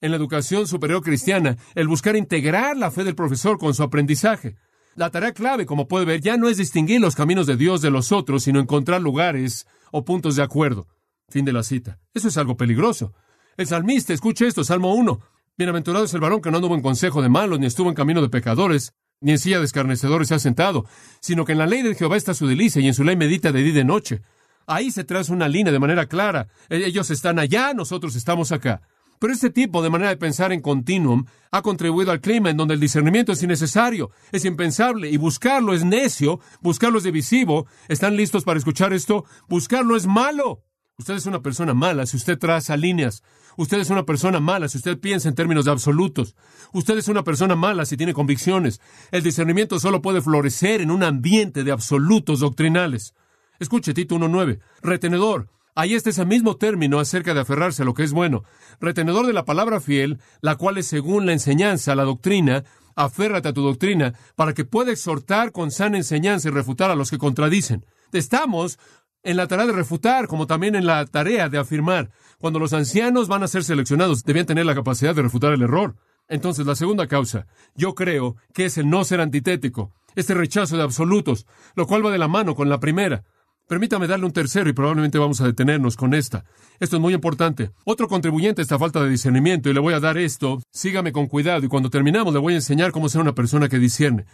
en 0.00 0.10
la 0.10 0.16
educación 0.16 0.66
superior 0.66 1.02
cristiana, 1.02 1.58
el 1.74 1.86
buscar 1.86 2.16
integrar 2.16 2.74
la 2.74 2.90
fe 2.90 3.04
del 3.04 3.14
profesor 3.14 3.58
con 3.58 3.74
su 3.74 3.82
aprendizaje. 3.82 4.56
La 4.94 5.10
tarea 5.10 5.32
clave, 5.32 5.66
como 5.66 5.88
puede 5.88 6.06
ver, 6.06 6.22
ya 6.22 6.38
no 6.38 6.48
es 6.48 6.56
distinguir 6.56 7.02
los 7.02 7.16
caminos 7.16 7.46
de 7.46 7.56
Dios 7.56 7.82
de 7.82 7.90
los 7.90 8.12
otros, 8.12 8.44
sino 8.44 8.60
encontrar 8.60 9.02
lugares 9.02 9.66
o 9.92 10.06
puntos 10.06 10.36
de 10.36 10.42
acuerdo. 10.42 10.86
Fin 11.28 11.44
de 11.44 11.52
la 11.52 11.62
cita. 11.62 11.98
Eso 12.14 12.28
es 12.28 12.38
algo 12.38 12.56
peligroso. 12.56 13.12
El 13.56 13.68
salmista, 13.68 14.12
escuche 14.12 14.48
esto, 14.48 14.64
Salmo 14.64 14.94
1. 14.94 15.20
Bienaventurado 15.56 16.04
es 16.04 16.14
el 16.14 16.20
varón 16.20 16.40
que 16.40 16.50
no 16.50 16.56
anduvo 16.56 16.74
en 16.74 16.82
consejo 16.82 17.22
de 17.22 17.28
malos, 17.28 17.60
ni 17.60 17.66
estuvo 17.66 17.88
en 17.88 17.94
camino 17.94 18.20
de 18.20 18.28
pecadores, 18.28 18.94
ni 19.20 19.30
en 19.30 19.38
silla 19.38 19.60
de 19.60 19.64
escarnecedores 19.64 20.26
se 20.26 20.34
ha 20.34 20.38
sentado, 20.40 20.86
sino 21.20 21.44
que 21.44 21.52
en 21.52 21.58
la 21.58 21.66
ley 21.66 21.82
de 21.82 21.94
Jehová 21.94 22.16
está 22.16 22.34
su 22.34 22.48
delicia 22.48 22.82
y 22.82 22.88
en 22.88 22.94
su 22.94 23.04
ley 23.04 23.14
medita 23.14 23.52
de 23.52 23.60
día 23.60 23.70
y 23.70 23.74
de 23.74 23.84
noche. 23.84 24.22
Ahí 24.66 24.90
se 24.90 25.04
traza 25.04 25.32
una 25.32 25.46
línea 25.46 25.72
de 25.72 25.78
manera 25.78 26.06
clara. 26.06 26.48
E-, 26.68 26.84
ellos 26.84 27.10
están 27.12 27.38
allá, 27.38 27.74
nosotros 27.74 28.16
estamos 28.16 28.50
acá. 28.50 28.82
Pero 29.20 29.32
este 29.32 29.50
tipo 29.50 29.82
de 29.82 29.90
manera 29.90 30.10
de 30.10 30.16
pensar 30.16 30.52
en 30.52 30.60
continuum 30.60 31.24
ha 31.52 31.62
contribuido 31.62 32.10
al 32.10 32.20
clima 32.20 32.50
en 32.50 32.56
donde 32.56 32.74
el 32.74 32.80
discernimiento 32.80 33.30
es 33.30 33.42
innecesario, 33.42 34.10
es 34.32 34.44
impensable, 34.44 35.08
y 35.08 35.16
buscarlo 35.16 35.74
es 35.74 35.84
necio, 35.84 36.40
buscarlo 36.60 36.98
es 36.98 37.04
divisivo. 37.04 37.66
¿Están 37.86 38.16
listos 38.16 38.42
para 38.42 38.58
escuchar 38.58 38.92
esto? 38.92 39.24
Buscarlo 39.48 39.96
es 39.96 40.08
malo. 40.08 40.64
Usted 40.96 41.14
es 41.14 41.26
una 41.26 41.42
persona 41.42 41.74
mala 41.74 42.06
si 42.06 42.16
usted 42.16 42.38
traza 42.38 42.76
líneas. 42.76 43.24
Usted 43.56 43.80
es 43.80 43.90
una 43.90 44.04
persona 44.04 44.38
mala 44.38 44.68
si 44.68 44.78
usted 44.78 44.96
piensa 44.96 45.28
en 45.28 45.34
términos 45.34 45.64
de 45.64 45.72
absolutos. 45.72 46.36
Usted 46.72 46.98
es 46.98 47.08
una 47.08 47.24
persona 47.24 47.56
mala 47.56 47.84
si 47.84 47.96
tiene 47.96 48.14
convicciones. 48.14 48.80
El 49.10 49.24
discernimiento 49.24 49.80
solo 49.80 50.02
puede 50.02 50.22
florecer 50.22 50.80
en 50.80 50.92
un 50.92 51.02
ambiente 51.02 51.64
de 51.64 51.72
absolutos 51.72 52.38
doctrinales. 52.38 53.12
Escuche 53.58 53.92
Tito 53.92 54.14
1.9. 54.14 54.60
Retenedor. 54.82 55.48
Ahí 55.74 55.94
está 55.94 56.10
ese 56.10 56.24
mismo 56.24 56.58
término 56.58 57.00
acerca 57.00 57.34
de 57.34 57.40
aferrarse 57.40 57.82
a 57.82 57.84
lo 57.84 57.94
que 57.94 58.04
es 58.04 58.12
bueno. 58.12 58.44
Retenedor 58.80 59.26
de 59.26 59.32
la 59.32 59.44
palabra 59.44 59.80
fiel, 59.80 60.20
la 60.42 60.54
cual 60.54 60.78
es 60.78 60.86
según 60.86 61.26
la 61.26 61.32
enseñanza, 61.32 61.96
la 61.96 62.04
doctrina. 62.04 62.62
Aférrate 62.94 63.48
a 63.48 63.52
tu 63.52 63.62
doctrina 63.62 64.14
para 64.36 64.54
que 64.54 64.64
pueda 64.64 64.92
exhortar 64.92 65.50
con 65.50 65.72
sana 65.72 65.96
enseñanza 65.96 66.46
y 66.46 66.52
refutar 66.52 66.92
a 66.92 66.94
los 66.94 67.10
que 67.10 67.18
contradicen. 67.18 67.84
Estamos 68.12 68.78
en 69.24 69.36
la 69.36 69.48
tarea 69.48 69.66
de 69.66 69.72
refutar, 69.72 70.28
como 70.28 70.46
también 70.46 70.76
en 70.76 70.86
la 70.86 71.04
tarea 71.06 71.48
de 71.48 71.58
afirmar. 71.58 72.10
Cuando 72.38 72.58
los 72.58 72.72
ancianos 72.72 73.26
van 73.26 73.42
a 73.42 73.48
ser 73.48 73.64
seleccionados, 73.64 74.22
debían 74.22 74.46
tener 74.46 74.66
la 74.66 74.74
capacidad 74.74 75.14
de 75.14 75.22
refutar 75.22 75.52
el 75.52 75.62
error. 75.62 75.96
Entonces, 76.28 76.66
la 76.66 76.76
segunda 76.76 77.06
causa, 77.06 77.46
yo 77.74 77.94
creo 77.94 78.36
que 78.52 78.66
es 78.66 78.78
el 78.78 78.88
no 78.88 79.04
ser 79.04 79.20
antitético, 79.20 79.92
este 80.14 80.34
rechazo 80.34 80.76
de 80.76 80.82
absolutos, 80.82 81.46
lo 81.74 81.86
cual 81.86 82.04
va 82.04 82.10
de 82.10 82.18
la 82.18 82.28
mano 82.28 82.54
con 82.54 82.68
la 82.68 82.80
primera. 82.80 83.24
Permítame 83.66 84.06
darle 84.06 84.26
un 84.26 84.32
tercero 84.32 84.68
y 84.68 84.74
probablemente 84.74 85.18
vamos 85.18 85.40
a 85.40 85.46
detenernos 85.46 85.96
con 85.96 86.12
esta. 86.12 86.44
Esto 86.80 86.96
es 86.96 87.02
muy 87.02 87.14
importante. 87.14 87.70
Otro 87.84 88.08
contribuyente 88.08 88.60
a 88.60 88.64
esta 88.64 88.78
falta 88.78 89.02
de 89.02 89.08
discernimiento, 89.08 89.70
y 89.70 89.72
le 89.72 89.80
voy 89.80 89.94
a 89.94 90.00
dar 90.00 90.18
esto, 90.18 90.60
sígame 90.70 91.12
con 91.12 91.28
cuidado, 91.28 91.64
y 91.64 91.68
cuando 91.68 91.88
terminamos 91.88 92.34
le 92.34 92.40
voy 92.40 92.52
a 92.52 92.56
enseñar 92.56 92.92
cómo 92.92 93.08
ser 93.08 93.22
una 93.22 93.34
persona 93.34 93.70
que 93.70 93.78
discierne. 93.78 94.26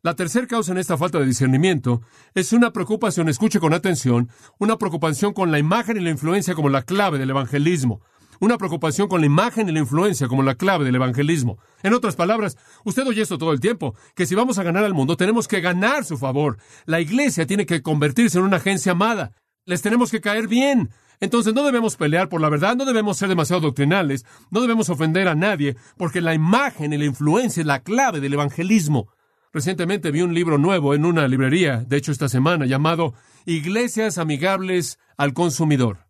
La 0.00 0.14
tercera 0.14 0.46
causa 0.46 0.70
en 0.70 0.78
esta 0.78 0.96
falta 0.96 1.18
de 1.18 1.26
discernimiento 1.26 2.02
es 2.32 2.52
una 2.52 2.72
preocupación, 2.72 3.28
escuche 3.28 3.58
con 3.58 3.74
atención, 3.74 4.30
una 4.58 4.78
preocupación 4.78 5.32
con 5.32 5.50
la 5.50 5.58
imagen 5.58 5.96
y 5.96 6.00
la 6.00 6.10
influencia 6.10 6.54
como 6.54 6.68
la 6.68 6.82
clave 6.82 7.18
del 7.18 7.30
evangelismo. 7.30 8.00
Una 8.38 8.58
preocupación 8.58 9.08
con 9.08 9.20
la 9.20 9.26
imagen 9.26 9.68
y 9.68 9.72
la 9.72 9.80
influencia 9.80 10.28
como 10.28 10.44
la 10.44 10.54
clave 10.54 10.84
del 10.84 10.94
evangelismo. 10.94 11.58
En 11.82 11.94
otras 11.94 12.14
palabras, 12.14 12.56
usted 12.84 13.04
oye 13.08 13.22
esto 13.22 13.38
todo 13.38 13.52
el 13.52 13.58
tiempo, 13.58 13.96
que 14.14 14.24
si 14.24 14.36
vamos 14.36 14.58
a 14.58 14.62
ganar 14.62 14.84
al 14.84 14.94
mundo 14.94 15.16
tenemos 15.16 15.48
que 15.48 15.60
ganar 15.60 16.04
su 16.04 16.16
favor. 16.16 16.58
La 16.86 17.00
iglesia 17.00 17.48
tiene 17.48 17.66
que 17.66 17.82
convertirse 17.82 18.38
en 18.38 18.44
una 18.44 18.58
agencia 18.58 18.92
amada. 18.92 19.32
Les 19.64 19.82
tenemos 19.82 20.12
que 20.12 20.20
caer 20.20 20.46
bien. 20.46 20.90
Entonces 21.18 21.54
no 21.54 21.64
debemos 21.64 21.96
pelear 21.96 22.28
por 22.28 22.40
la 22.40 22.50
verdad, 22.50 22.76
no 22.76 22.84
debemos 22.84 23.16
ser 23.16 23.28
demasiado 23.28 23.62
doctrinales, 23.62 24.24
no 24.52 24.60
debemos 24.60 24.90
ofender 24.90 25.26
a 25.26 25.34
nadie, 25.34 25.76
porque 25.96 26.20
la 26.20 26.34
imagen 26.34 26.92
y 26.92 26.98
la 26.98 27.04
influencia 27.04 27.62
es 27.62 27.66
la 27.66 27.82
clave 27.82 28.20
del 28.20 28.34
evangelismo. 28.34 29.08
Recientemente 29.52 30.10
vi 30.10 30.20
un 30.20 30.34
libro 30.34 30.58
nuevo 30.58 30.94
en 30.94 31.06
una 31.06 31.26
librería, 31.26 31.78
de 31.78 31.96
hecho 31.96 32.12
esta 32.12 32.28
semana, 32.28 32.66
llamado 32.66 33.14
Iglesias 33.46 34.18
Amigables 34.18 34.98
al 35.16 35.32
Consumidor. 35.32 36.06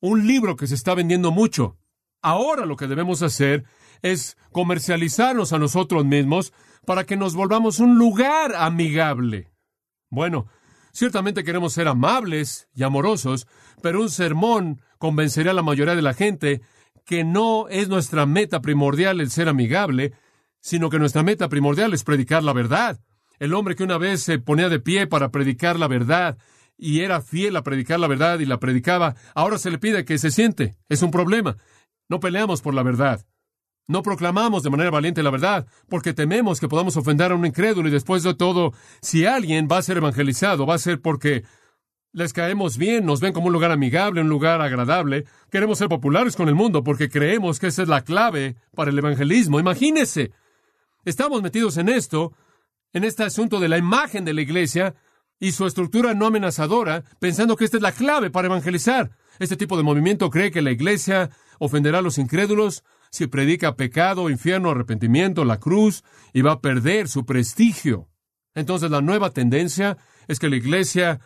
Un 0.00 0.26
libro 0.26 0.56
que 0.56 0.66
se 0.66 0.74
está 0.74 0.94
vendiendo 0.94 1.30
mucho. 1.30 1.78
Ahora 2.20 2.66
lo 2.66 2.76
que 2.76 2.86
debemos 2.86 3.22
hacer 3.22 3.64
es 4.02 4.36
comercializarnos 4.52 5.54
a 5.54 5.58
nosotros 5.58 6.04
mismos 6.04 6.52
para 6.84 7.04
que 7.04 7.16
nos 7.16 7.34
volvamos 7.34 7.80
un 7.80 7.96
lugar 7.96 8.54
amigable. 8.54 9.50
Bueno, 10.10 10.46
ciertamente 10.92 11.44
queremos 11.44 11.72
ser 11.72 11.88
amables 11.88 12.68
y 12.74 12.82
amorosos, 12.82 13.46
pero 13.82 14.02
un 14.02 14.10
sermón 14.10 14.82
convencería 14.98 15.52
a 15.52 15.54
la 15.54 15.62
mayoría 15.62 15.94
de 15.94 16.02
la 16.02 16.14
gente 16.14 16.60
que 17.06 17.24
no 17.24 17.68
es 17.68 17.88
nuestra 17.88 18.26
meta 18.26 18.60
primordial 18.60 19.20
el 19.20 19.30
ser 19.30 19.48
amigable, 19.48 20.12
sino 20.66 20.90
que 20.90 20.98
nuestra 20.98 21.22
meta 21.22 21.48
primordial 21.48 21.94
es 21.94 22.02
predicar 22.02 22.42
la 22.42 22.52
verdad. 22.52 22.98
El 23.38 23.54
hombre 23.54 23.76
que 23.76 23.84
una 23.84 23.98
vez 23.98 24.24
se 24.24 24.40
ponía 24.40 24.68
de 24.68 24.80
pie 24.80 25.06
para 25.06 25.30
predicar 25.30 25.78
la 25.78 25.86
verdad 25.86 26.38
y 26.76 27.02
era 27.02 27.20
fiel 27.20 27.54
a 27.54 27.62
predicar 27.62 28.00
la 28.00 28.08
verdad 28.08 28.40
y 28.40 28.46
la 28.46 28.58
predicaba, 28.58 29.14
ahora 29.36 29.58
se 29.58 29.70
le 29.70 29.78
pide 29.78 30.04
que 30.04 30.18
se 30.18 30.32
siente. 30.32 30.74
Es 30.88 31.02
un 31.02 31.12
problema. 31.12 31.56
No 32.08 32.18
peleamos 32.18 32.62
por 32.62 32.74
la 32.74 32.82
verdad. 32.82 33.24
No 33.86 34.02
proclamamos 34.02 34.64
de 34.64 34.70
manera 34.70 34.90
valiente 34.90 35.22
la 35.22 35.30
verdad, 35.30 35.68
porque 35.88 36.12
tememos 36.12 36.58
que 36.58 36.66
podamos 36.66 36.96
ofender 36.96 37.30
a 37.30 37.36
un 37.36 37.46
incrédulo 37.46 37.88
y 37.88 37.92
después 37.92 38.24
de 38.24 38.34
todo, 38.34 38.72
si 39.00 39.24
alguien 39.24 39.68
va 39.70 39.78
a 39.78 39.82
ser 39.82 39.98
evangelizado, 39.98 40.66
va 40.66 40.74
a 40.74 40.78
ser 40.78 41.00
porque 41.00 41.44
les 42.10 42.32
caemos 42.32 42.76
bien, 42.76 43.06
nos 43.06 43.20
ven 43.20 43.32
como 43.32 43.46
un 43.46 43.52
lugar 43.52 43.70
amigable, 43.70 44.20
un 44.20 44.28
lugar 44.28 44.60
agradable. 44.60 45.26
Queremos 45.48 45.78
ser 45.78 45.88
populares 45.88 46.34
con 46.34 46.48
el 46.48 46.56
mundo 46.56 46.82
porque 46.82 47.08
creemos 47.08 47.60
que 47.60 47.68
esa 47.68 47.82
es 47.82 47.88
la 47.88 48.02
clave 48.02 48.56
para 48.74 48.90
el 48.90 48.98
evangelismo. 48.98 49.60
Imagínese 49.60 50.32
Estamos 51.06 51.40
metidos 51.40 51.76
en 51.76 51.88
esto, 51.88 52.32
en 52.92 53.04
este 53.04 53.22
asunto 53.22 53.60
de 53.60 53.68
la 53.68 53.78
imagen 53.78 54.24
de 54.24 54.34
la 54.34 54.40
iglesia 54.40 54.96
y 55.38 55.52
su 55.52 55.64
estructura 55.64 56.14
no 56.14 56.26
amenazadora, 56.26 57.04
pensando 57.20 57.54
que 57.54 57.64
esta 57.64 57.76
es 57.76 57.82
la 57.84 57.92
clave 57.92 58.28
para 58.28 58.48
evangelizar. 58.48 59.12
Este 59.38 59.56
tipo 59.56 59.76
de 59.76 59.84
movimiento 59.84 60.30
cree 60.30 60.50
que 60.50 60.62
la 60.62 60.72
iglesia 60.72 61.30
ofenderá 61.60 62.00
a 62.00 62.02
los 62.02 62.18
incrédulos 62.18 62.82
si 63.12 63.28
predica 63.28 63.76
pecado, 63.76 64.30
infierno, 64.30 64.72
arrepentimiento, 64.72 65.44
la 65.44 65.60
cruz, 65.60 66.02
y 66.32 66.42
va 66.42 66.52
a 66.52 66.60
perder 66.60 67.06
su 67.06 67.24
prestigio. 67.24 68.08
Entonces 68.56 68.90
la 68.90 69.00
nueva 69.00 69.30
tendencia 69.30 69.98
es 70.26 70.40
que 70.40 70.48
la 70.48 70.56
iglesia 70.56 71.20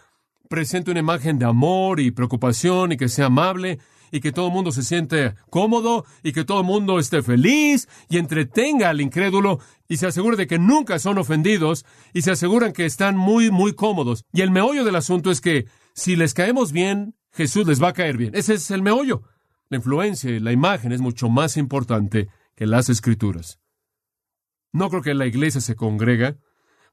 presente 0.50 0.90
una 0.90 1.00
imagen 1.00 1.38
de 1.38 1.46
amor 1.46 2.00
y 2.00 2.10
preocupación 2.10 2.92
y 2.92 2.98
que 2.98 3.08
sea 3.08 3.26
amable 3.26 3.78
y 4.11 4.20
que 4.20 4.33
todo 4.33 4.49
el 4.49 4.53
mundo 4.53 4.73
se 4.73 4.83
siente 4.83 5.35
cómodo 5.51 6.05
y 6.23 6.33
que 6.33 6.44
todo 6.44 6.61
el 6.61 6.66
mundo 6.66 6.99
esté 6.99 7.23
feliz 7.23 7.88
y 8.09 8.18
entretenga 8.18 8.90
al 8.90 9.01
incrédulo 9.01 9.61
y 9.88 9.96
se 9.96 10.07
asegure 10.07 10.37
de 10.37 10.46
que 10.46 10.59
nunca 10.59 10.99
son 10.99 11.18
ofendidos 11.18 11.85
y 12.12 12.23
se 12.23 12.31
aseguran 12.31 12.73
que 12.73 12.87
están 12.87 13.16
muy, 13.16 13.51
muy 13.51 13.73
cómodos. 13.75 14.25
Y 14.33 14.42
el 14.42 14.51
meollo 14.51 14.85
del 14.85 14.96
asunto 14.96 15.31
es 15.31 15.40
que 15.40 15.66
si 15.94 16.16
les 16.16 16.35
caemos 16.35 16.73
bien, 16.73 17.14
Jesús 17.33 17.66
les 17.66 17.83
va 17.83 17.88
a 17.88 17.92
caer 17.92 18.16
bien. 18.16 18.35
Ese 18.35 18.55
es 18.55 18.70
el 18.70 18.83
meollo. 18.83 19.23
La 19.68 19.77
influencia 19.77 20.31
y 20.31 20.40
la 20.40 20.53
imagen 20.53 20.92
es 20.92 21.01
mucho 21.01 21.29
más 21.29 21.57
importante 21.57 22.29
que 22.57 22.66
las 22.66 22.88
escrituras. 22.88 23.61
No 24.73 24.90
creo 24.90 25.03
que 25.03 25.14
la 25.14 25.27
iglesia 25.27 25.61
se 25.61 25.77
congrega 25.77 26.37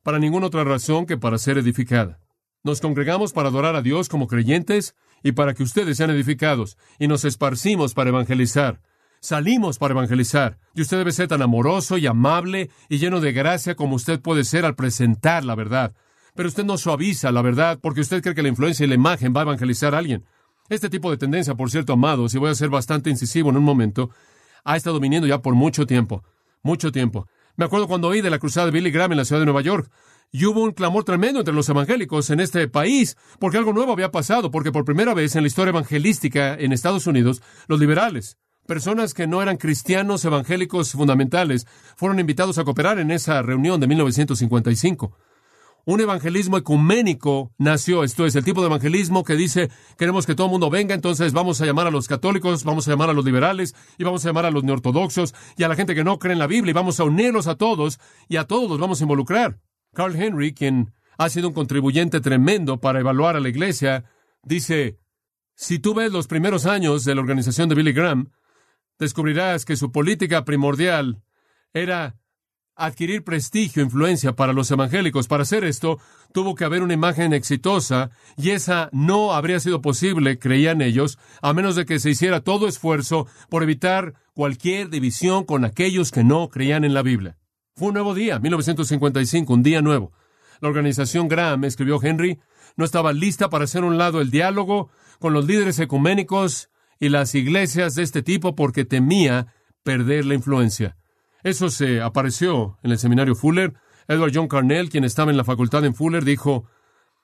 para 0.04 0.20
ninguna 0.20 0.48
otra 0.48 0.64
razón 0.64 1.06
que 1.06 1.18
para 1.18 1.38
ser 1.38 1.58
edificada. 1.58 2.20
Nos 2.64 2.82
congregamos 2.82 3.34
para 3.34 3.50
adorar 3.50 3.76
a 3.76 3.82
Dios 3.82 4.10
como 4.10 4.28
creyentes 4.28 4.96
y 5.24 5.34
para 5.34 5.54
que 5.54 5.64
ustedes 5.64 5.98
sean 5.98 6.10
edificados, 6.10 6.78
y 7.00 7.08
nos 7.08 7.26
esparcimos 7.26 7.94
para 7.94 8.10
evangelizar. 8.10 8.82
Salimos 9.20 9.80
para 9.80 9.94
evangelizar, 9.94 10.58
y 10.76 10.82
usted 10.82 10.98
debe 10.98 11.12
ser 11.12 11.28
tan 11.28 11.42
amoroso 11.42 11.98
y 11.98 12.08
amable 12.08 12.70
y 12.88 13.00
lleno 13.00 13.20
de 13.20 13.32
gracia 13.32 13.76
como 13.76 13.96
usted 13.96 14.22
puede 14.22 14.44
ser 14.44 14.66
al 14.66 14.76
presentar 14.76 15.44
la 15.44 15.56
verdad. 15.56 15.94
Pero 16.36 16.50
usted 16.50 16.64
no 16.64 16.78
suaviza 16.78 17.32
la 17.32 17.42
verdad 17.42 17.80
porque 17.82 18.02
usted 18.02 18.22
cree 18.22 18.36
que 18.36 18.44
la 18.44 18.50
influencia 18.50 18.86
y 18.86 18.88
la 18.88 18.96
imagen 18.96 19.34
va 19.36 19.42
a 19.42 19.44
evangelizar 19.44 19.96
a 19.96 19.98
alguien. 19.98 20.24
Este 20.70 20.90
tipo 20.90 21.10
de 21.10 21.18
tendencia, 21.18 21.56
por 21.56 21.72
cierto, 21.72 21.94
amados, 21.94 22.36
y 22.36 22.38
voy 22.38 22.52
a 22.52 22.56
ser 22.56 22.70
bastante 22.70 23.10
incisivo 23.10 23.50
en 23.50 23.58
un 23.58 23.64
momento, 23.64 24.12
ha 24.64 24.76
estado 24.76 25.00
viniendo 25.00 25.28
ya 25.28 25.42
por 25.42 25.56
mucho 25.56 25.88
tiempo, 25.88 26.24
mucho 26.62 26.92
tiempo. 26.92 27.28
Me 27.56 27.66
acuerdo 27.66 27.88
cuando 27.88 28.10
oí 28.10 28.22
de 28.22 28.30
la 28.30 28.38
cruzada 28.38 28.68
de 28.68 28.72
Billy 28.72 28.92
Graham 28.92 29.14
en 29.14 29.18
la 29.18 29.26
ciudad 29.26 29.40
de 29.40 29.46
Nueva 29.46 29.62
York. 29.62 29.90
Y 30.32 30.46
hubo 30.46 30.62
un 30.62 30.72
clamor 30.72 31.06
tremendo 31.06 31.40
entre 31.40 31.54
los 31.54 31.70
evangélicos 31.70 32.30
en 32.30 32.42
este 32.42 32.68
país, 32.68 33.16
porque 33.40 33.58
algo 33.58 33.72
nuevo 33.72 33.94
había 33.94 34.12
pasado, 34.12 34.52
porque 34.52 34.74
por 34.74 34.84
primera 34.84 35.14
vez 35.14 35.36
en 35.36 35.44
la 35.44 35.48
historia 35.48 35.70
evangelística 35.70 36.54
en 36.56 36.74
Estados 36.74 37.08
Unidos, 37.08 37.42
los 37.68 37.80
liberales, 37.80 38.38
personas 38.68 39.14
que 39.14 39.26
no 39.26 39.42
eran 39.42 39.56
cristianos 39.56 40.26
evangélicos 40.26 40.92
fundamentales, 40.92 41.66
fueron 41.96 42.20
invitados 42.20 42.58
a 42.58 42.66
cooperar 42.66 43.00
en 43.00 43.12
esa 43.12 43.42
reunión 43.42 43.80
de 43.80 43.88
1955. 43.88 45.16
Un 45.86 46.02
evangelismo 46.02 46.58
ecuménico 46.58 47.54
nació, 47.58 48.04
esto 48.04 48.26
es 48.26 48.36
el 48.36 48.44
tipo 48.44 48.60
de 48.60 48.68
evangelismo 48.68 49.24
que 49.24 49.38
dice, 49.38 49.70
queremos 49.98 50.26
que 50.26 50.36
todo 50.36 50.48
el 50.48 50.52
mundo 50.52 50.70
venga, 50.70 50.94
entonces 50.94 51.32
vamos 51.32 51.62
a 51.62 51.66
llamar 51.66 51.88
a 51.88 51.92
los 51.92 52.10
católicos, 52.10 52.66
vamos 52.66 52.86
a 52.86 52.92
llamar 52.92 53.10
a 53.10 53.14
los 53.14 53.24
liberales, 53.24 53.74
y 53.98 54.04
vamos 54.04 54.26
a 54.26 54.28
llamar 54.28 54.46
a 54.46 54.52
los 54.52 54.66
neortodoxos, 54.66 55.34
y 55.56 55.64
a 55.64 55.70
la 55.70 55.76
gente 55.78 55.96
que 55.96 56.04
no 56.04 56.20
cree 56.20 56.34
en 56.34 56.40
la 56.40 56.48
Biblia, 56.48 56.72
y 56.72 56.74
vamos 56.74 57.00
a 57.00 57.06
unirlos 57.06 57.48
a 57.48 57.56
todos, 57.56 58.02
y 58.28 58.36
a 58.36 58.44
todos 58.44 58.70
los 58.70 58.80
vamos 58.80 59.00
a 59.00 59.06
involucrar. 59.06 59.62
Carl 59.98 60.16
Henry, 60.16 60.54
quien 60.54 60.94
ha 61.18 61.28
sido 61.28 61.48
un 61.48 61.56
contribuyente 61.56 62.22
tremendo 62.22 62.80
para 62.80 63.00
evaluar 63.00 63.36
a 63.36 63.40
la 63.40 63.50
iglesia, 63.50 64.06
dice, 64.44 65.00
si 65.56 65.80
tú 65.80 65.96
ves 65.96 66.12
los 66.12 66.28
primeros 66.28 66.68
años 66.68 67.04
de 67.04 67.16
la 67.16 67.22
organización 67.22 67.68
de 67.68 67.74
Billy 67.74 67.94
Graham, 67.94 68.30
descubrirás 69.00 69.66
que 69.66 69.76
su 69.76 69.92
política 69.92 70.46
primordial 70.46 71.24
era 71.74 72.16
adquirir 72.76 73.24
prestigio 73.24 73.82
e 73.82 73.86
influencia 73.86 74.36
para 74.36 74.54
los 74.54 74.70
evangélicos. 74.70 75.28
Para 75.28 75.42
hacer 75.42 75.64
esto, 75.64 75.98
tuvo 76.32 76.54
que 76.54 76.64
haber 76.64 76.84
una 76.84 76.94
imagen 76.94 77.34
exitosa, 77.34 78.12
y 78.38 78.52
esa 78.52 78.90
no 78.92 79.34
habría 79.34 79.60
sido 79.60 79.82
posible, 79.82 80.38
creían 80.38 80.84
ellos, 80.84 81.18
a 81.42 81.54
menos 81.54 81.76
de 81.76 81.88
que 81.88 81.98
se 81.98 82.12
hiciera 82.12 82.42
todo 82.42 82.68
esfuerzo 82.68 83.26
por 83.50 83.64
evitar 83.64 84.14
cualquier 84.36 84.92
división 84.92 85.44
con 85.44 85.66
aquellos 85.66 86.12
que 86.12 86.24
no 86.24 86.50
creían 86.50 86.84
en 86.84 86.94
la 86.94 87.02
Biblia. 87.02 87.40
Fue 87.78 87.90
un 87.90 87.94
nuevo 87.94 88.16
día, 88.16 88.40
1955, 88.40 89.54
un 89.54 89.62
día 89.62 89.84
nuevo. 89.84 90.12
La 90.62 90.68
organización 90.68 91.28
Graham, 91.28 91.64
escribió 91.64 92.00
Henry, 92.02 92.40
no 92.76 92.84
estaba 92.84 93.14
lista 93.14 93.52
para 93.52 93.66
hacer 93.66 93.84
un 93.84 94.00
lado 94.00 94.20
el 94.20 94.32
diálogo 94.32 94.90
con 95.20 95.32
los 95.32 95.46
líderes 95.46 95.78
ecuménicos 95.78 96.72
y 97.00 97.10
las 97.10 97.36
iglesias 97.36 97.94
de 97.94 98.02
este 98.02 98.24
tipo 98.24 98.56
porque 98.56 98.84
temía 98.84 99.54
perder 99.84 100.26
la 100.26 100.34
influencia. 100.34 100.98
Eso 101.44 101.70
se 101.70 102.02
apareció 102.02 102.80
en 102.82 102.90
el 102.90 102.98
seminario 102.98 103.36
Fuller. 103.36 103.76
Edward 104.08 104.32
John 104.34 104.48
Carnell, 104.48 104.90
quien 104.90 105.04
estaba 105.04 105.30
en 105.30 105.38
la 105.38 105.44
facultad 105.44 105.86
en 105.86 105.94
Fuller, 105.94 106.26
dijo, 106.26 106.66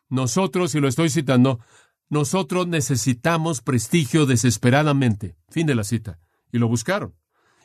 nosotros, 0.08 0.76
y 0.76 0.80
lo 0.80 0.88
estoy 0.88 1.10
citando, 1.10 1.62
nosotros 2.10 2.68
necesitamos 2.68 3.62
prestigio 3.62 4.28
desesperadamente. 4.28 5.36
Fin 5.50 5.66
de 5.66 5.74
la 5.74 5.84
cita. 5.84 6.20
Y 6.52 6.60
lo 6.60 6.68
buscaron. 6.68 7.16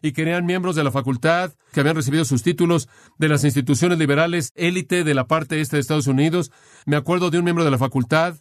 Y 0.02 0.12
querían 0.12 0.46
miembros 0.46 0.76
de 0.76 0.84
la 0.84 0.90
facultad 0.90 1.52
que 1.72 1.80
habían 1.80 1.96
recibido 1.96 2.24
sus 2.24 2.42
títulos 2.42 2.88
de 3.18 3.28
las 3.28 3.44
instituciones 3.44 3.98
liberales 3.98 4.52
élite 4.54 5.04
de 5.04 5.14
la 5.14 5.26
parte 5.26 5.60
este 5.60 5.76
de 5.76 5.80
Estados 5.80 6.06
Unidos. 6.06 6.50
Me 6.86 6.96
acuerdo 6.96 7.30
de 7.30 7.38
un 7.38 7.44
miembro 7.44 7.64
de 7.64 7.70
la 7.70 7.78
facultad 7.78 8.36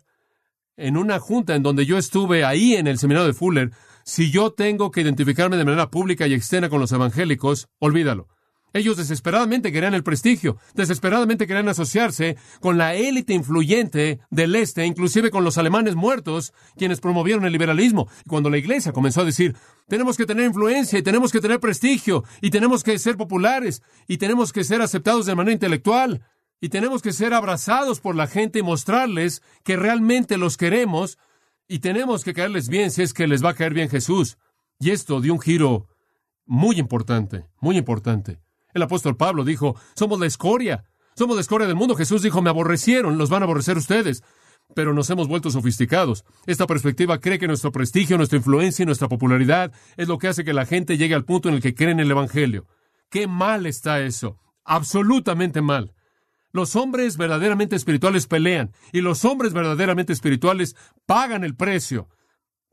en 0.78 0.96
una 0.96 1.20
junta 1.20 1.56
en 1.56 1.64
donde 1.64 1.86
yo 1.86 1.98
estuve 1.98 2.46
ahí 2.46 2.76
en 2.76 2.88
el 2.88 3.00
seminario 3.00 3.28
de 3.28 3.34
Fuller. 3.34 3.72
Si 4.04 4.32
yo 4.32 4.52
tengo 4.52 4.92
que 4.92 5.02
identificarme 5.02 5.58
de 5.58 5.66
manera 5.66 5.90
pública 5.90 6.28
y 6.28 6.34
externa 6.34 6.70
con 6.70 6.80
los 6.80 6.92
evangélicos, 6.92 7.68
olvídalo. 7.80 8.28
Ellos 8.78 8.96
desesperadamente 8.96 9.72
querían 9.72 9.94
el 9.94 10.04
prestigio, 10.04 10.58
desesperadamente 10.76 11.48
querían 11.48 11.68
asociarse 11.68 12.38
con 12.62 12.78
la 12.78 12.94
élite 12.94 13.34
influyente 13.34 14.20
del 14.30 14.56
este, 14.56 14.86
inclusive 14.86 15.32
con 15.32 15.44
los 15.44 15.58
alemanes 15.58 15.96
muertos, 15.96 16.54
quienes 16.78 17.00
promovieron 17.00 17.46
el 17.46 17.52
liberalismo. 17.52 18.08
Cuando 18.28 18.50
la 18.50 18.58
iglesia 18.58 18.94
comenzó 18.94 19.22
a 19.22 19.26
decir, 19.26 19.56
tenemos 19.88 20.16
que 20.16 20.26
tener 20.26 20.46
influencia 20.46 21.00
y 21.00 21.02
tenemos 21.04 21.32
que 21.32 21.42
tener 21.42 21.60
prestigio 21.60 22.24
y 22.42 22.52
tenemos 22.52 22.84
que 22.84 23.00
ser 23.00 23.18
populares 23.18 23.82
y 24.08 24.18
tenemos 24.18 24.54
que 24.54 24.64
ser 24.64 24.82
aceptados 24.82 25.26
de 25.26 25.36
manera 25.36 25.54
intelectual 25.54 26.24
y 26.62 26.70
tenemos 26.70 27.02
que 27.02 27.14
ser 27.14 27.34
abrazados 27.34 28.00
por 28.00 28.16
la 28.16 28.28
gente 28.28 28.60
y 28.60 28.64
mostrarles 28.64 29.42
que 29.64 29.76
realmente 29.76 30.38
los 30.38 30.58
queremos 30.58 31.18
y 31.68 31.80
tenemos 31.80 32.24
que 32.24 32.34
caerles 32.34 32.70
bien 32.70 32.92
si 32.92 33.02
es 33.02 33.14
que 33.14 33.28
les 33.28 33.44
va 33.44 33.50
a 33.50 33.56
caer 33.56 33.74
bien 33.74 33.90
Jesús. 33.90 34.38
Y 34.80 34.92
esto 34.92 35.22
dio 35.22 35.34
un 35.34 35.42
giro 35.42 35.88
muy 36.46 36.80
importante, 36.80 37.46
muy 37.60 37.78
importante. 37.78 38.40
El 38.78 38.84
apóstol 38.84 39.18
Pablo 39.18 39.44
dijo, 39.44 39.76
somos 39.96 40.20
la 40.20 40.28
escoria, 40.28 40.86
somos 41.16 41.36
la 41.36 41.42
escoria 41.42 41.68
del 41.68 41.76
mundo. 41.76 41.96
Jesús 41.96 42.22
dijo, 42.22 42.42
me 42.42 42.50
aborrecieron, 42.50 43.18
los 43.18 43.30
van 43.30 43.42
a 43.42 43.46
aborrecer 43.46 43.76
ustedes. 43.76 44.24
Pero 44.76 44.94
nos 44.94 45.10
hemos 45.10 45.28
vuelto 45.28 45.50
sofisticados. 45.50 46.26
Esta 46.46 46.68
perspectiva 46.68 47.20
cree 47.20 47.40
que 47.40 47.48
nuestro 47.48 47.72
prestigio, 47.72 48.18
nuestra 48.18 48.38
influencia 48.38 48.84
y 48.84 48.86
nuestra 48.86 49.08
popularidad 49.08 49.72
es 49.96 50.08
lo 50.08 50.20
que 50.20 50.28
hace 50.28 50.44
que 50.44 50.54
la 50.54 50.66
gente 50.66 50.98
llegue 50.98 51.16
al 51.16 51.26
punto 51.26 51.50
en 51.50 51.56
el 51.56 51.62
que 51.62 51.74
creen 51.74 52.00
en 52.00 52.02
el 52.02 52.12
Evangelio. 52.12 52.68
Qué 53.10 53.28
mal 53.28 53.66
está 53.66 54.02
eso. 54.02 54.38
Absolutamente 54.64 55.62
mal. 55.62 55.94
Los 56.52 56.76
hombres 56.76 57.18
verdaderamente 57.18 57.76
espirituales 57.76 58.28
pelean 58.28 58.74
y 58.92 59.02
los 59.02 59.26
hombres 59.26 59.54
verdaderamente 59.54 60.14
espirituales 60.14 60.76
pagan 61.06 61.44
el 61.44 61.56
precio 61.56 62.10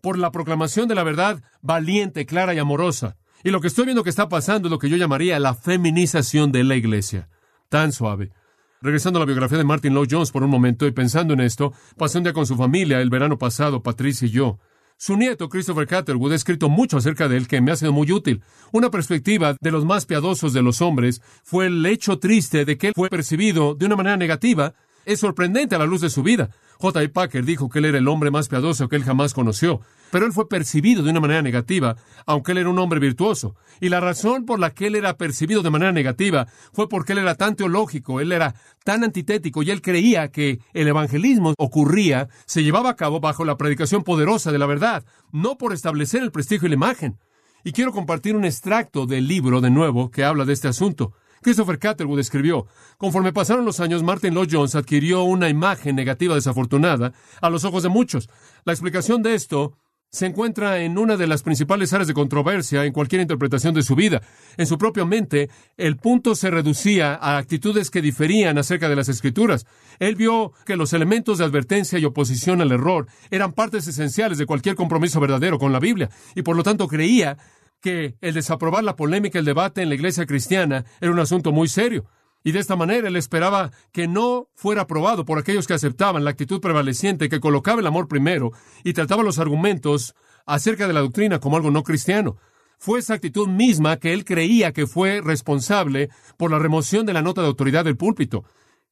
por 0.03 0.19
la 0.19 0.33
proclamación 0.33 0.87
de 0.87 0.97
la 0.97 1.03
verdad 1.03 1.43
valiente, 1.63 2.27
clara 2.27 2.53
y 2.53 2.59
amorosa. 2.59 3.17
Y 3.47 3.51
lo 3.51 3.61
que 3.61 3.67
estoy 3.67 3.85
viendo 3.85 4.03
que 4.03 4.09
está 4.09 4.31
pasando 4.31 4.69
es 4.69 4.71
lo 4.71 4.79
que 4.79 4.89
yo 4.89 4.97
llamaría 4.97 5.39
la 5.39 5.53
feminización 5.53 6.51
de 6.51 6.65
la 6.65 6.77
iglesia. 6.77 7.29
Tan 7.69 7.93
suave. 7.93 8.33
Regresando 8.81 9.19
a 9.19 9.21
la 9.21 9.27
biografía 9.27 9.59
de 9.59 9.65
Martin 9.65 9.93
Lloyd 9.93 10.09
Jones 10.11 10.31
por 10.31 10.43
un 10.43 10.49
momento 10.49 10.87
y 10.87 10.93
pensando 10.93 11.35
en 11.35 11.41
esto, 11.41 11.75
pasé 11.99 12.17
un 12.17 12.25
día 12.25 12.33
con 12.33 12.47
su 12.47 12.57
familia 12.57 13.03
el 13.03 13.11
verano 13.11 13.37
pasado, 13.37 13.83
Patricia 13.83 14.27
y 14.27 14.31
yo. 14.31 14.59
Su 14.97 15.19
nieto, 15.19 15.51
Christopher 15.51 15.87
Catterwood, 15.87 16.33
ha 16.33 16.37
escrito 16.37 16.71
mucho 16.71 16.97
acerca 16.97 17.29
de 17.29 17.37
él 17.37 17.47
que 17.47 17.61
me 17.61 17.71
ha 17.71 17.77
sido 17.77 17.93
muy 17.93 18.11
útil. 18.13 18.43
Una 18.73 18.91
perspectiva 18.91 19.57
de 19.61 19.71
los 19.71 19.85
más 19.85 20.07
piadosos 20.07 20.55
de 20.55 20.63
los 20.63 20.81
hombres 20.81 21.21
fue 21.43 21.67
el 21.67 21.85
hecho 21.85 22.19
triste 22.19 22.65
de 22.65 22.79
que 22.79 22.89
él 22.89 22.93
fue 22.97 23.11
percibido 23.11 23.75
de 23.75 23.85
una 23.85 23.97
manera 23.97 24.17
negativa. 24.17 24.73
Es 25.05 25.21
sorprendente 25.21 25.75
a 25.75 25.79
la 25.79 25.85
luz 25.85 26.01
de 26.01 26.09
su 26.09 26.23
vida. 26.23 26.49
J. 26.79 27.13
Packer 27.13 27.45
dijo 27.45 27.69
que 27.69 27.81
él 27.81 27.85
era 27.85 27.99
el 27.99 28.09
hombre 28.09 28.31
más 28.31 28.49
piadoso 28.49 28.89
que 28.89 28.97
él 28.97 29.05
jamás 29.05 29.35
conoció, 29.35 29.83
pero 30.11 30.27
él 30.27 30.33
fue 30.33 30.49
percibido 30.49 31.03
de 31.03 31.11
una 31.11 31.21
manera 31.21 31.43
negativa, 31.43 31.97
aunque 32.27 32.53
él 32.53 32.59
era 32.59 32.71
un 32.71 32.79
hombre 32.79 33.01
virtuoso. 33.01 33.57
Y 33.81 33.89
la 33.89 34.01
razón 34.01 34.45
por 34.45 34.59
la 34.59 34.71
que 34.71 34.87
él 34.87 34.95
era 34.95 35.17
percibido 35.17 35.63
de 35.63 35.71
manera 35.71 35.93
negativa 35.93 36.47
fue 36.73 36.89
porque 36.89 37.13
él 37.13 37.19
era 37.19 37.35
tan 37.35 37.57
teológico, 37.57 38.21
él 38.21 38.33
era 38.33 38.55
tan 38.85 39.05
antitético 39.05 39.63
y 39.63 39.71
él 39.71 39.83
creía 39.83 40.29
que 40.31 40.61
el 40.73 40.89
evangelismo 40.89 41.55
ocurría, 41.59 42.29
se 42.47 42.63
llevaba 42.63 42.91
a 42.91 42.97
cabo 42.97 43.21
bajo 43.21 43.45
la 43.45 43.57
predicación 43.57 44.05
poderosa 44.05 44.53
de 44.53 44.59
la 44.59 44.67
verdad, 44.67 45.05
no 45.33 45.59
por 45.59 45.73
establecer 45.73 46.23
el 46.23 46.33
prestigio 46.33 46.67
y 46.67 46.71
la 46.71 46.77
imagen. 46.77 47.19
Y 47.65 47.73
quiero 47.73 47.93
compartir 47.93 48.37
un 48.37 48.45
extracto 48.45 49.07
del 49.07 49.27
libro 49.27 49.61
de 49.61 49.71
nuevo 49.71 50.11
que 50.11 50.25
habla 50.25 50.45
de 50.45 50.53
este 50.53 50.69
asunto. 50.69 51.15
Christopher 51.45 51.79
Catterwood 51.79 52.19
escribió, 52.19 52.67
conforme 52.97 53.33
pasaron 53.33 53.67
los 53.67 53.79
años, 53.79 54.03
Martin 54.03 54.35
Lloyd 54.35 54.49
Jones 54.51 54.75
adquirió 54.75 55.25
una 55.25 55.51
imagen 55.51 55.95
negativa 55.95 56.35
desafortunada 56.35 57.13
a 57.41 57.51
los 57.51 57.65
ojos 57.65 57.83
de 57.83 57.91
muchos. 57.91 58.31
La 58.65 58.73
explicación 58.73 59.23
de 59.23 59.35
esto 59.35 59.77
se 60.15 60.27
encuentra 60.27 60.79
en 60.79 60.97
una 60.97 61.17
de 61.17 61.27
las 61.27 61.43
principales 61.43 61.93
áreas 61.93 62.07
de 62.07 62.15
controversia 62.15 62.85
en 62.85 62.93
cualquier 62.93 63.21
interpretación 63.21 63.75
de 63.75 63.83
su 63.83 63.97
vida. 63.97 64.23
En 64.57 64.67
su 64.67 64.79
propia 64.79 65.05
mente, 65.05 65.51
el 65.77 65.97
punto 65.97 66.37
se 66.37 66.53
reducía 66.53 67.19
a 67.21 67.37
actitudes 67.37 67.91
que 67.91 68.01
diferían 68.01 68.57
acerca 68.57 68.89
de 68.89 68.95
las 68.95 69.09
escrituras. 69.09 69.67
Él 69.99 70.15
vio 70.15 70.53
que 70.67 70.77
los 70.77 70.93
elementos 70.93 71.39
de 71.39 71.45
advertencia 71.45 71.99
y 71.99 72.05
oposición 72.05 72.61
al 72.61 72.71
error 72.71 73.09
eran 73.33 73.55
partes 73.55 73.89
esenciales 73.89 74.39
de 74.39 74.47
cualquier 74.47 74.77
compromiso 74.77 75.19
verdadero 75.19 75.59
con 75.59 75.73
la 75.73 75.81
Biblia, 75.81 76.09
y 76.37 76.43
por 76.43 76.55
lo 76.55 76.63
tanto 76.63 76.87
creía 76.87 77.37
que 77.81 78.15
el 78.21 78.35
desaprobar 78.35 78.85
la 78.85 78.95
polémica, 78.95 79.41
el 79.41 79.45
debate 79.45 79.83
en 79.83 79.89
la 79.89 79.97
iglesia 79.97 80.27
cristiana 80.27 80.85
era 81.01 81.11
un 81.11 81.19
asunto 81.19 81.51
muy 81.51 81.67
serio. 81.67 82.05
Y 82.45 82.53
de 82.53 82.61
esta 82.61 82.77
manera 82.77 83.09
él 83.09 83.17
esperaba 83.17 83.73
que 83.91 84.07
no 84.07 84.49
fuera 84.55 84.83
aprobado 84.83 85.25
por 85.25 85.39
aquellos 85.39 85.67
que 85.67 85.73
aceptaban 85.73 86.25
la 86.25 86.31
actitud 86.31 86.61
prevaleciente 86.61 87.31
que 87.31 87.41
colocaba 87.41 87.81
el 87.81 87.87
amor 87.87 88.07
primero 88.07 88.53
y 88.85 88.93
trataba 88.93 89.23
los 89.23 89.39
argumentos 89.39 90.15
acerca 90.45 90.87
de 90.87 90.93
la 90.93 91.01
doctrina 91.01 91.41
como 91.41 91.57
algo 91.57 91.71
no 91.71 91.83
cristiano. 91.83 92.37
Fue 92.79 92.99
esa 92.99 93.15
actitud 93.15 93.49
misma 93.49 93.97
que 93.97 94.13
él 94.13 94.27
creía 94.27 94.75
que 94.75 94.87
fue 94.87 95.23
responsable 95.23 96.11
por 96.37 96.51
la 96.51 96.59
remoción 96.59 97.07
de 97.07 97.15
la 97.15 97.23
nota 97.23 97.41
de 97.41 97.47
autoridad 97.47 97.87
del 97.87 97.97
púlpito. 97.97 98.45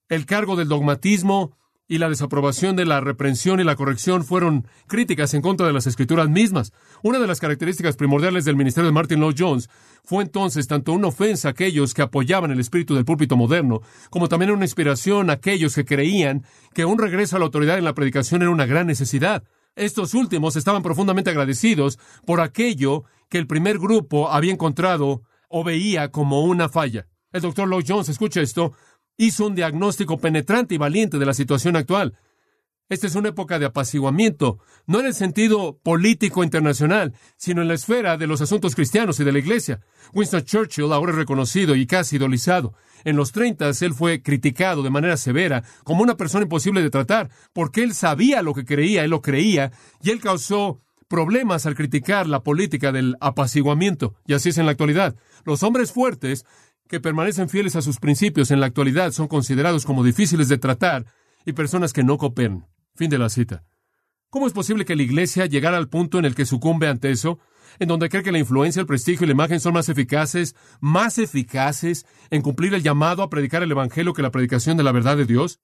El 0.09 0.25
cargo 0.25 0.57
del 0.57 0.69
dogmatismo 0.69 1.59
y 1.89 1.99
la 1.99 2.09
desaprobación 2.09 2.77
de 2.77 2.85
la 2.85 3.01
reprensión 3.01 3.61
y 3.61 3.65
la 3.65 3.77
corrección 3.77 4.25
fueron 4.25 4.67
críticas 4.87 5.35
en 5.35 5.43
contra 5.43 5.67
de 5.67 5.73
las 5.73 5.87
escrituras 5.87 6.29
mismas. 6.29 6.73
Una 7.03 7.19
de 7.19 7.27
las 7.27 7.41
características 7.41 7.97
primordiales 7.97 8.45
del 8.45 8.57
ministerio 8.57 8.87
de 8.87 8.95
Martin 8.95 9.21
Lloyd 9.21 9.37
Jones 9.39 9.69
fue 10.05 10.23
entonces 10.23 10.67
tanto 10.67 10.93
una 10.93 11.09
ofensa 11.09 11.49
a 11.49 11.51
aquellos 11.51 11.95
que 11.95 12.03
apoyaban 12.03 12.51
el 12.51 12.61
espíritu 12.61 12.95
del 12.95 13.05
púlpito 13.05 13.37
moderno, 13.37 13.81
como 14.11 14.29
también 14.29 14.53
una 14.53 14.65
inspiración 14.65 15.31
a 15.31 15.35
aquellos 15.35 15.75
que 15.75 15.85
creían 15.85 16.45
que 16.75 16.85
un 16.85 16.99
regreso 16.99 17.37
a 17.37 17.39
la 17.39 17.47
autoridad 17.47 17.79
en 17.79 17.85
la 17.85 17.95
predicación 17.95 18.43
era 18.43 18.51
una 18.51 18.67
gran 18.67 18.87
necesidad. 18.87 19.45
Estos 19.75 20.15
últimos 20.15 20.57
estaban 20.57 20.83
profundamente 20.83 21.31
agradecidos 21.31 21.99
por 22.27 22.41
aquello 22.41 23.05
que 23.29 23.39
el 23.39 23.47
primer 23.47 23.79
grupo 23.79 24.31
había 24.31 24.53
encontrado 24.53 25.23
o 25.49 25.65
veía 25.65 26.11
como 26.11 26.45
una 26.45 26.69
falla. 26.69 27.07
El 27.33 27.41
doctor 27.41 27.67
Lloyd 27.67 27.87
Jones, 27.89 28.11
escucha 28.11 28.43
esto, 28.43 28.73
hizo 29.17 29.47
un 29.47 29.55
diagnóstico 29.55 30.19
penetrante 30.19 30.75
y 30.75 30.79
valiente 30.79 31.19
de 31.19 31.27
la 31.27 31.35
situación 31.35 31.77
actual. 31.77 32.17
Esta 32.89 33.07
es 33.07 33.15
una 33.15 33.31
época 33.31 33.59
de 33.59 33.65
apaciguamiento, 33.65 34.59
no 34.87 35.01
en 35.01 35.07
el 35.07 35.15
sentido 35.15 35.79
político 35.83 36.45
internacional, 36.45 37.15
sino 37.39 37.63
en 37.63 37.69
la 37.69 37.75
esfera 37.75 38.19
de 38.19 38.27
los 38.27 38.43
asuntos 38.43 38.75
cristianos 38.75 39.19
y 39.19 39.25
de 39.25 39.33
la 39.33 39.39
iglesia. 39.39 39.81
Winston 40.13 40.43
Churchill 40.43 40.93
ahora 40.93 41.13
es 41.13 41.17
reconocido 41.17 41.75
y 41.75 41.87
casi 41.87 42.17
idolizado. 42.17 42.75
En 43.05 43.17
los 43.17 43.33
30 43.33 43.71
él 43.81 43.95
fue 43.95 44.23
criticado 44.23 44.83
de 44.83 44.91
manera 44.91 45.17
severa 45.17 45.65
como 45.85 46.03
una 46.03 46.19
persona 46.19 46.43
imposible 46.43 46.83
de 46.83 46.91
tratar, 46.91 47.31
porque 47.55 47.83
él 47.83 47.95
sabía 47.95 48.43
lo 48.43 48.53
que 48.53 48.67
creía, 48.67 49.05
él 49.05 49.11
lo 49.11 49.23
creía, 49.23 49.73
y 50.03 50.11
él 50.11 50.21
causó 50.21 50.83
problemas 51.09 51.67
al 51.67 51.75
criticar 51.75 52.27
la 52.27 52.43
política 52.43 52.93
del 52.93 53.17
apaciguamiento. 53.21 54.15
Y 54.27 54.35
así 54.35 54.51
es 54.51 54.59
en 54.59 54.67
la 54.67 54.73
actualidad. 54.73 55.17
Los 55.45 55.63
hombres 55.63 55.93
fuertes 55.93 56.45
que 56.89 57.01
permanecen 57.01 57.49
fieles 57.49 57.77
a 57.77 57.83
sus 57.83 57.99
principios 57.99 58.51
en 58.51 58.61
la 58.61 58.67
actualidad 58.67 59.13
son 59.13 59.29
considerados 59.29 59.87
como 59.87 60.05
difíciles 60.05 60.49
de 60.49 60.59
tratar 60.59 61.07
y 61.45 61.53
personas 61.53 61.93
que 61.93 62.05
no 62.05 62.19
cooperan. 62.19 62.67
Fin 62.95 63.11
de 63.11 63.19
la 63.19 63.29
cita. 63.29 63.65
¿Cómo 64.29 64.47
es 64.47 64.53
posible 64.53 64.85
que 64.85 64.97
la 64.97 65.03
Iglesia 65.03 65.47
llegara 65.47 65.77
al 65.77 65.89
punto 65.89 66.19
en 66.19 66.25
el 66.25 66.35
que 66.35 66.47
sucumbe 66.47 66.89
ante 66.89 67.11
eso? 67.11 67.39
En 67.79 67.89
donde 67.89 68.09
cree 68.09 68.23
que 68.23 68.33
la 68.33 68.39
influencia, 68.39 68.81
el 68.81 68.87
prestigio 68.87 69.25
y 69.25 69.27
la 69.29 69.35
imagen 69.35 69.61
son 69.61 69.75
más 69.75 69.89
eficaces, 69.89 70.55
más 70.81 71.19
eficaces 71.19 72.07
en 72.31 72.43
cumplir 72.43 72.75
el 72.75 72.83
llamado 72.83 73.23
a 73.23 73.31
predicar 73.31 73.63
el 73.63 73.71
Evangelio 73.71 74.13
que 74.13 74.23
la 74.23 74.31
predicación 74.31 74.77
de 74.77 74.83
la 74.83 74.93
verdad 74.93 75.17
de 75.17 75.27
Dios? 75.27 75.61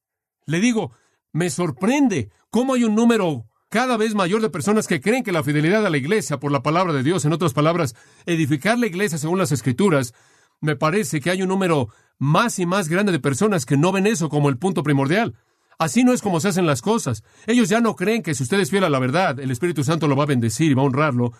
Le 0.46 0.61
digo, 0.61 0.92
me 1.33 1.50
sorprende 1.50 2.31
cómo 2.50 2.74
hay 2.74 2.85
un 2.85 2.94
número 2.94 3.46
cada 3.68 3.96
vez 3.96 4.14
mayor 4.14 4.40
de 4.40 4.50
personas 4.50 4.87
que 4.87 5.00
creen 5.00 5.22
que 5.22 5.33
la 5.33 5.42
fidelidad 5.42 5.85
a 5.85 5.90
la 5.90 5.98
Iglesia 5.98 6.38
por 6.38 6.52
la 6.52 6.62
palabra 6.62 6.92
de 6.92 7.02
Dios, 7.02 7.24
en 7.24 7.33
otras 7.33 7.52
palabras, 7.52 7.94
edificar 8.24 8.78
la 8.78 8.87
Iglesia 8.87 9.18
según 9.18 9.38
las 9.38 9.52
Escrituras, 9.52 10.14
me 10.61 10.77
parece 10.77 11.21
que 11.21 11.31
hay 11.31 11.42
un 11.42 11.49
número 11.49 11.88
más 12.18 12.59
y 12.59 12.66
más 12.66 12.88
grande 12.88 13.12
de 13.12 13.21
personas 13.21 13.64
que 13.64 13.77
no 13.77 13.92
ven 13.92 14.07
eso 14.07 14.29
como 14.29 14.49
el 14.49 14.59
punto 14.59 14.83
primordial. 14.83 15.37
Así 15.79 16.03
no 16.03 16.12
es 16.12 16.23
como 16.23 16.40
se 16.40 16.49
hacen 16.49 16.66
las 16.66 16.83
cosas. 16.83 17.23
Ellos 17.47 17.68
ya 17.68 17.81
no 17.81 17.94
creen 17.94 18.23
que 18.23 18.35
si 18.35 18.42
usted 18.42 18.59
es 18.59 18.71
fiel 18.71 18.85
a 18.85 18.90
la 18.90 18.99
verdad, 18.99 19.38
el 19.38 19.53
Espíritu 19.53 19.85
Santo 19.85 20.09
lo 20.09 20.16
va 20.16 20.25
a 20.25 20.27
bendecir 20.27 20.71
y 20.71 20.75
va 20.75 20.83
a 20.83 20.87
honrarlo, 20.87 21.33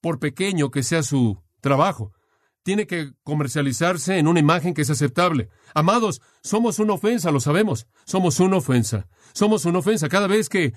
por 0.00 0.20
pequeño 0.20 0.70
que 0.70 0.84
sea 0.84 1.02
su 1.02 1.42
trabajo. 1.60 2.12
Tiene 2.62 2.86
que 2.86 3.12
comercializarse 3.24 4.18
en 4.18 4.28
una 4.28 4.38
imagen 4.38 4.74
que 4.74 4.82
es 4.82 4.90
aceptable. 4.90 5.48
Amados, 5.74 6.20
somos 6.42 6.78
una 6.78 6.92
ofensa, 6.92 7.32
lo 7.32 7.40
sabemos. 7.40 7.88
Somos 8.04 8.38
una 8.38 8.58
ofensa. 8.58 9.08
Somos 9.32 9.64
una 9.64 9.80
ofensa. 9.80 10.08
Cada 10.08 10.28
vez 10.28 10.48
que 10.48 10.74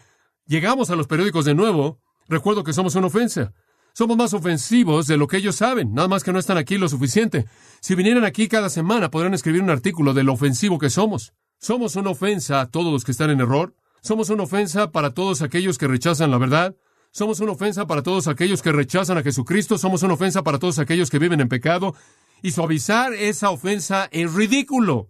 llegamos 0.47 0.89
a 0.89 0.95
los 0.95 1.07
periódicos 1.07 1.45
de 1.45 1.53
nuevo, 1.53 1.99
recuerdo 2.27 2.63
que 2.63 2.73
somos 2.73 2.95
una 2.95 3.07
ofensa. 3.07 3.53
Somos 3.93 4.15
más 4.15 4.33
ofensivos 4.33 5.05
de 5.07 5.17
lo 5.17 5.27
que 5.27 5.37
ellos 5.37 5.57
saben, 5.57 5.93
nada 5.93 6.07
más 6.07 6.23
que 6.23 6.31
no 6.31 6.39
están 6.39 6.57
aquí 6.57 6.77
lo 6.77 6.87
suficiente. 6.87 7.45
Si 7.81 7.93
vinieran 7.93 8.23
aquí 8.23 8.47
cada 8.47 8.69
semana, 8.69 9.11
podrían 9.11 9.33
escribir 9.33 9.61
un 9.61 9.69
artículo 9.69 10.13
de 10.13 10.23
lo 10.23 10.33
ofensivo 10.33 10.79
que 10.79 10.89
somos. 10.89 11.33
Somos 11.59 11.95
una 11.95 12.11
ofensa 12.11 12.61
a 12.61 12.67
todos 12.67 12.91
los 12.91 13.03
que 13.03 13.11
están 13.11 13.29
en 13.29 13.41
error. 13.41 13.75
Somos 14.01 14.29
una 14.29 14.43
ofensa 14.43 14.91
para 14.91 15.13
todos 15.13 15.41
aquellos 15.41 15.77
que 15.77 15.87
rechazan 15.87 16.31
la 16.31 16.37
verdad. 16.37 16.75
Somos 17.11 17.41
una 17.41 17.51
ofensa 17.51 17.85
para 17.85 18.01
todos 18.01 18.27
aquellos 18.27 18.61
que 18.61 18.71
rechazan 18.71 19.17
a 19.17 19.23
Jesucristo. 19.23 19.77
Somos 19.77 20.01
una 20.03 20.13
ofensa 20.13 20.41
para 20.41 20.57
todos 20.57 20.79
aquellos 20.79 21.09
que 21.09 21.19
viven 21.19 21.41
en 21.41 21.49
pecado. 21.49 21.93
Y 22.41 22.51
suavizar 22.51 23.13
esa 23.13 23.51
ofensa 23.51 24.07
es 24.11 24.33
ridículo. 24.33 25.09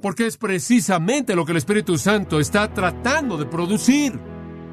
Porque 0.00 0.26
es 0.26 0.38
precisamente 0.38 1.36
lo 1.36 1.44
que 1.44 1.52
el 1.52 1.58
Espíritu 1.58 1.98
Santo 1.98 2.40
está 2.40 2.72
tratando 2.72 3.36
de 3.36 3.46
producir. 3.46 4.18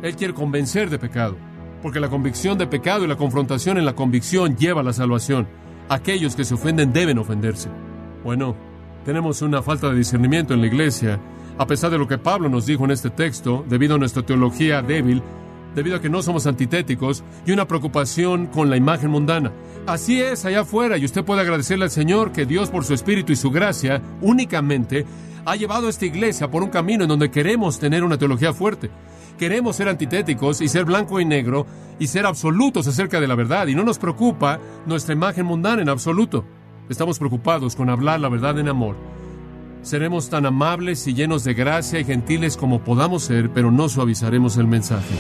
Él 0.01 0.15
quiere 0.15 0.33
convencer 0.33 0.89
de 0.89 0.97
pecado. 0.97 1.50
Porque 1.81 1.99
la 1.99 2.09
convicción 2.09 2.57
de 2.57 2.67
pecado 2.67 3.03
y 3.03 3.07
la 3.07 3.17
confrontación 3.17 3.77
en 3.77 3.85
la 3.85 3.95
convicción 3.95 4.55
lleva 4.55 4.81
a 4.81 4.83
la 4.83 4.93
salvación. 4.93 5.47
Aquellos 5.89 6.35
que 6.35 6.45
se 6.45 6.53
ofenden 6.53 6.93
deben 6.93 7.17
ofenderse. 7.17 7.69
Bueno, 8.23 8.55
tenemos 9.05 9.41
una 9.41 9.63
falta 9.63 9.89
de 9.89 9.97
discernimiento 9.97 10.53
en 10.53 10.61
la 10.61 10.67
iglesia, 10.67 11.19
a 11.57 11.65
pesar 11.65 11.89
de 11.91 11.97
lo 11.97 12.07
que 12.07 12.17
Pablo 12.17 12.49
nos 12.49 12.65
dijo 12.65 12.85
en 12.85 12.91
este 12.91 13.09
texto, 13.09 13.65
debido 13.67 13.95
a 13.95 13.97
nuestra 13.97 14.23
teología 14.23 14.81
débil, 14.81 15.23
debido 15.75 15.97
a 15.97 16.01
que 16.01 16.09
no 16.09 16.21
somos 16.21 16.47
antitéticos 16.47 17.23
y 17.45 17.51
una 17.51 17.67
preocupación 17.67 18.47
con 18.47 18.69
la 18.69 18.77
imagen 18.77 19.09
mundana. 19.09 19.51
Así 19.87 20.21
es 20.21 20.45
allá 20.45 20.61
afuera 20.61 20.97
y 20.97 21.05
usted 21.05 21.23
puede 21.23 21.41
agradecerle 21.41 21.85
al 21.85 21.91
Señor 21.91 22.31
que 22.31 22.45
Dios 22.45 22.69
por 22.69 22.83
su 22.83 22.93
Espíritu 22.93 23.31
y 23.31 23.35
su 23.35 23.49
gracia 23.49 24.01
únicamente 24.21 25.05
ha 25.45 25.55
llevado 25.55 25.87
a 25.87 25.89
esta 25.89 26.05
iglesia 26.05 26.51
por 26.51 26.61
un 26.61 26.69
camino 26.69 27.03
en 27.03 27.09
donde 27.09 27.31
queremos 27.31 27.79
tener 27.79 28.03
una 28.03 28.17
teología 28.17 28.53
fuerte. 28.53 28.91
Queremos 29.41 29.75
ser 29.75 29.89
antitéticos 29.89 30.61
y 30.61 30.67
ser 30.67 30.85
blanco 30.85 31.19
y 31.19 31.25
negro 31.25 31.65
y 31.97 32.05
ser 32.05 32.27
absolutos 32.27 32.85
acerca 32.85 33.19
de 33.19 33.27
la 33.27 33.33
verdad 33.33 33.65
y 33.65 33.73
no 33.73 33.81
nos 33.83 33.97
preocupa 33.97 34.59
nuestra 34.85 35.15
imagen 35.15 35.47
mundana 35.47 35.81
en 35.81 35.89
absoluto. 35.89 36.45
Estamos 36.89 37.17
preocupados 37.17 37.75
con 37.75 37.89
hablar 37.89 38.19
la 38.19 38.29
verdad 38.29 38.59
en 38.59 38.67
amor. 38.67 38.95
Seremos 39.81 40.29
tan 40.29 40.45
amables 40.45 41.07
y 41.07 41.15
llenos 41.15 41.43
de 41.43 41.55
gracia 41.55 41.99
y 41.99 42.03
gentiles 42.03 42.55
como 42.55 42.83
podamos 42.83 43.23
ser, 43.23 43.49
pero 43.49 43.71
no 43.71 43.89
suavizaremos 43.89 44.57
el 44.57 44.67
mensaje. 44.67 45.15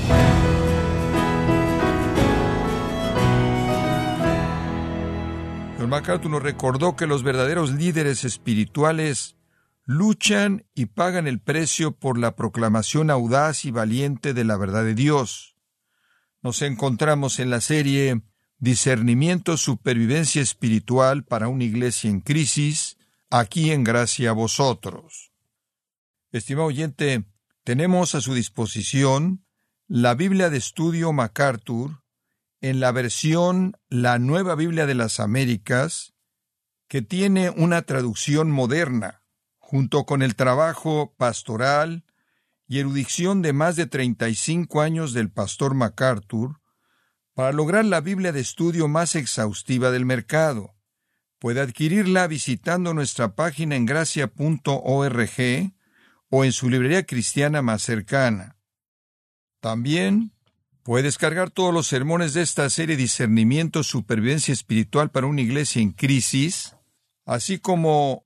John 5.79 5.89
MacArthur 5.89 6.29
nos 6.29 6.43
recordó 6.43 6.95
que 6.95 7.07
los 7.07 7.23
verdaderos 7.23 7.71
líderes 7.71 8.23
espirituales 8.23 9.35
luchan 9.91 10.65
y 10.73 10.87
pagan 10.87 11.27
el 11.27 11.39
precio 11.39 11.91
por 11.91 12.17
la 12.17 12.35
proclamación 12.35 13.09
audaz 13.09 13.65
y 13.65 13.71
valiente 13.71 14.33
de 14.33 14.45
la 14.45 14.57
verdad 14.57 14.83
de 14.83 14.95
Dios. 14.95 15.55
Nos 16.41 16.61
encontramos 16.61 17.39
en 17.39 17.49
la 17.49 17.61
serie 17.61 18.21
Discernimiento, 18.57 19.57
Supervivencia 19.57 20.41
Espiritual 20.41 21.23
para 21.25 21.49
una 21.49 21.65
Iglesia 21.65 22.09
en 22.09 22.21
Crisis, 22.21 22.97
aquí 23.29 23.71
en 23.71 23.83
Gracia 23.83 24.29
a 24.29 24.33
Vosotros. 24.33 25.33
Estimado 26.31 26.67
oyente, 26.67 27.25
tenemos 27.63 28.15
a 28.15 28.21
su 28.21 28.33
disposición 28.33 29.45
la 29.87 30.15
Biblia 30.15 30.49
de 30.49 30.57
Estudio 30.57 31.11
MacArthur 31.11 32.01
en 32.61 32.79
la 32.79 32.91
versión 32.91 33.75
La 33.89 34.19
Nueva 34.19 34.55
Biblia 34.55 34.85
de 34.85 34.95
las 34.95 35.19
Américas, 35.19 36.13
que 36.87 37.01
tiene 37.01 37.49
una 37.49 37.81
traducción 37.81 38.51
moderna, 38.51 39.20
junto 39.71 40.05
con 40.05 40.21
el 40.21 40.35
trabajo 40.35 41.13
pastoral 41.15 42.03
y 42.67 42.79
erudición 42.79 43.41
de 43.41 43.53
más 43.53 43.77
de 43.77 43.85
35 43.85 44.81
años 44.81 45.13
del 45.13 45.31
pastor 45.31 45.75
MacArthur, 45.75 46.59
para 47.33 47.53
lograr 47.53 47.85
la 47.85 48.01
Biblia 48.01 48.33
de 48.33 48.41
estudio 48.41 48.89
más 48.89 49.15
exhaustiva 49.15 49.89
del 49.89 50.03
mercado. 50.03 50.75
Puede 51.39 51.61
adquirirla 51.61 52.27
visitando 52.27 52.93
nuestra 52.93 53.33
página 53.33 53.77
en 53.77 53.85
gracia.org 53.85 55.31
o 56.27 56.43
en 56.43 56.51
su 56.51 56.69
librería 56.69 57.05
cristiana 57.05 57.61
más 57.61 57.81
cercana. 57.81 58.57
También 59.61 60.33
puede 60.83 61.03
descargar 61.03 61.49
todos 61.49 61.73
los 61.73 61.87
sermones 61.87 62.33
de 62.33 62.41
esta 62.41 62.69
serie 62.69 62.97
Discernimiento, 62.97 63.83
Supervivencia 63.83 64.51
Espiritual 64.51 65.11
para 65.11 65.27
una 65.27 65.39
Iglesia 65.39 65.81
en 65.81 65.93
Crisis, 65.93 66.75
así 67.25 67.57
como 67.57 68.25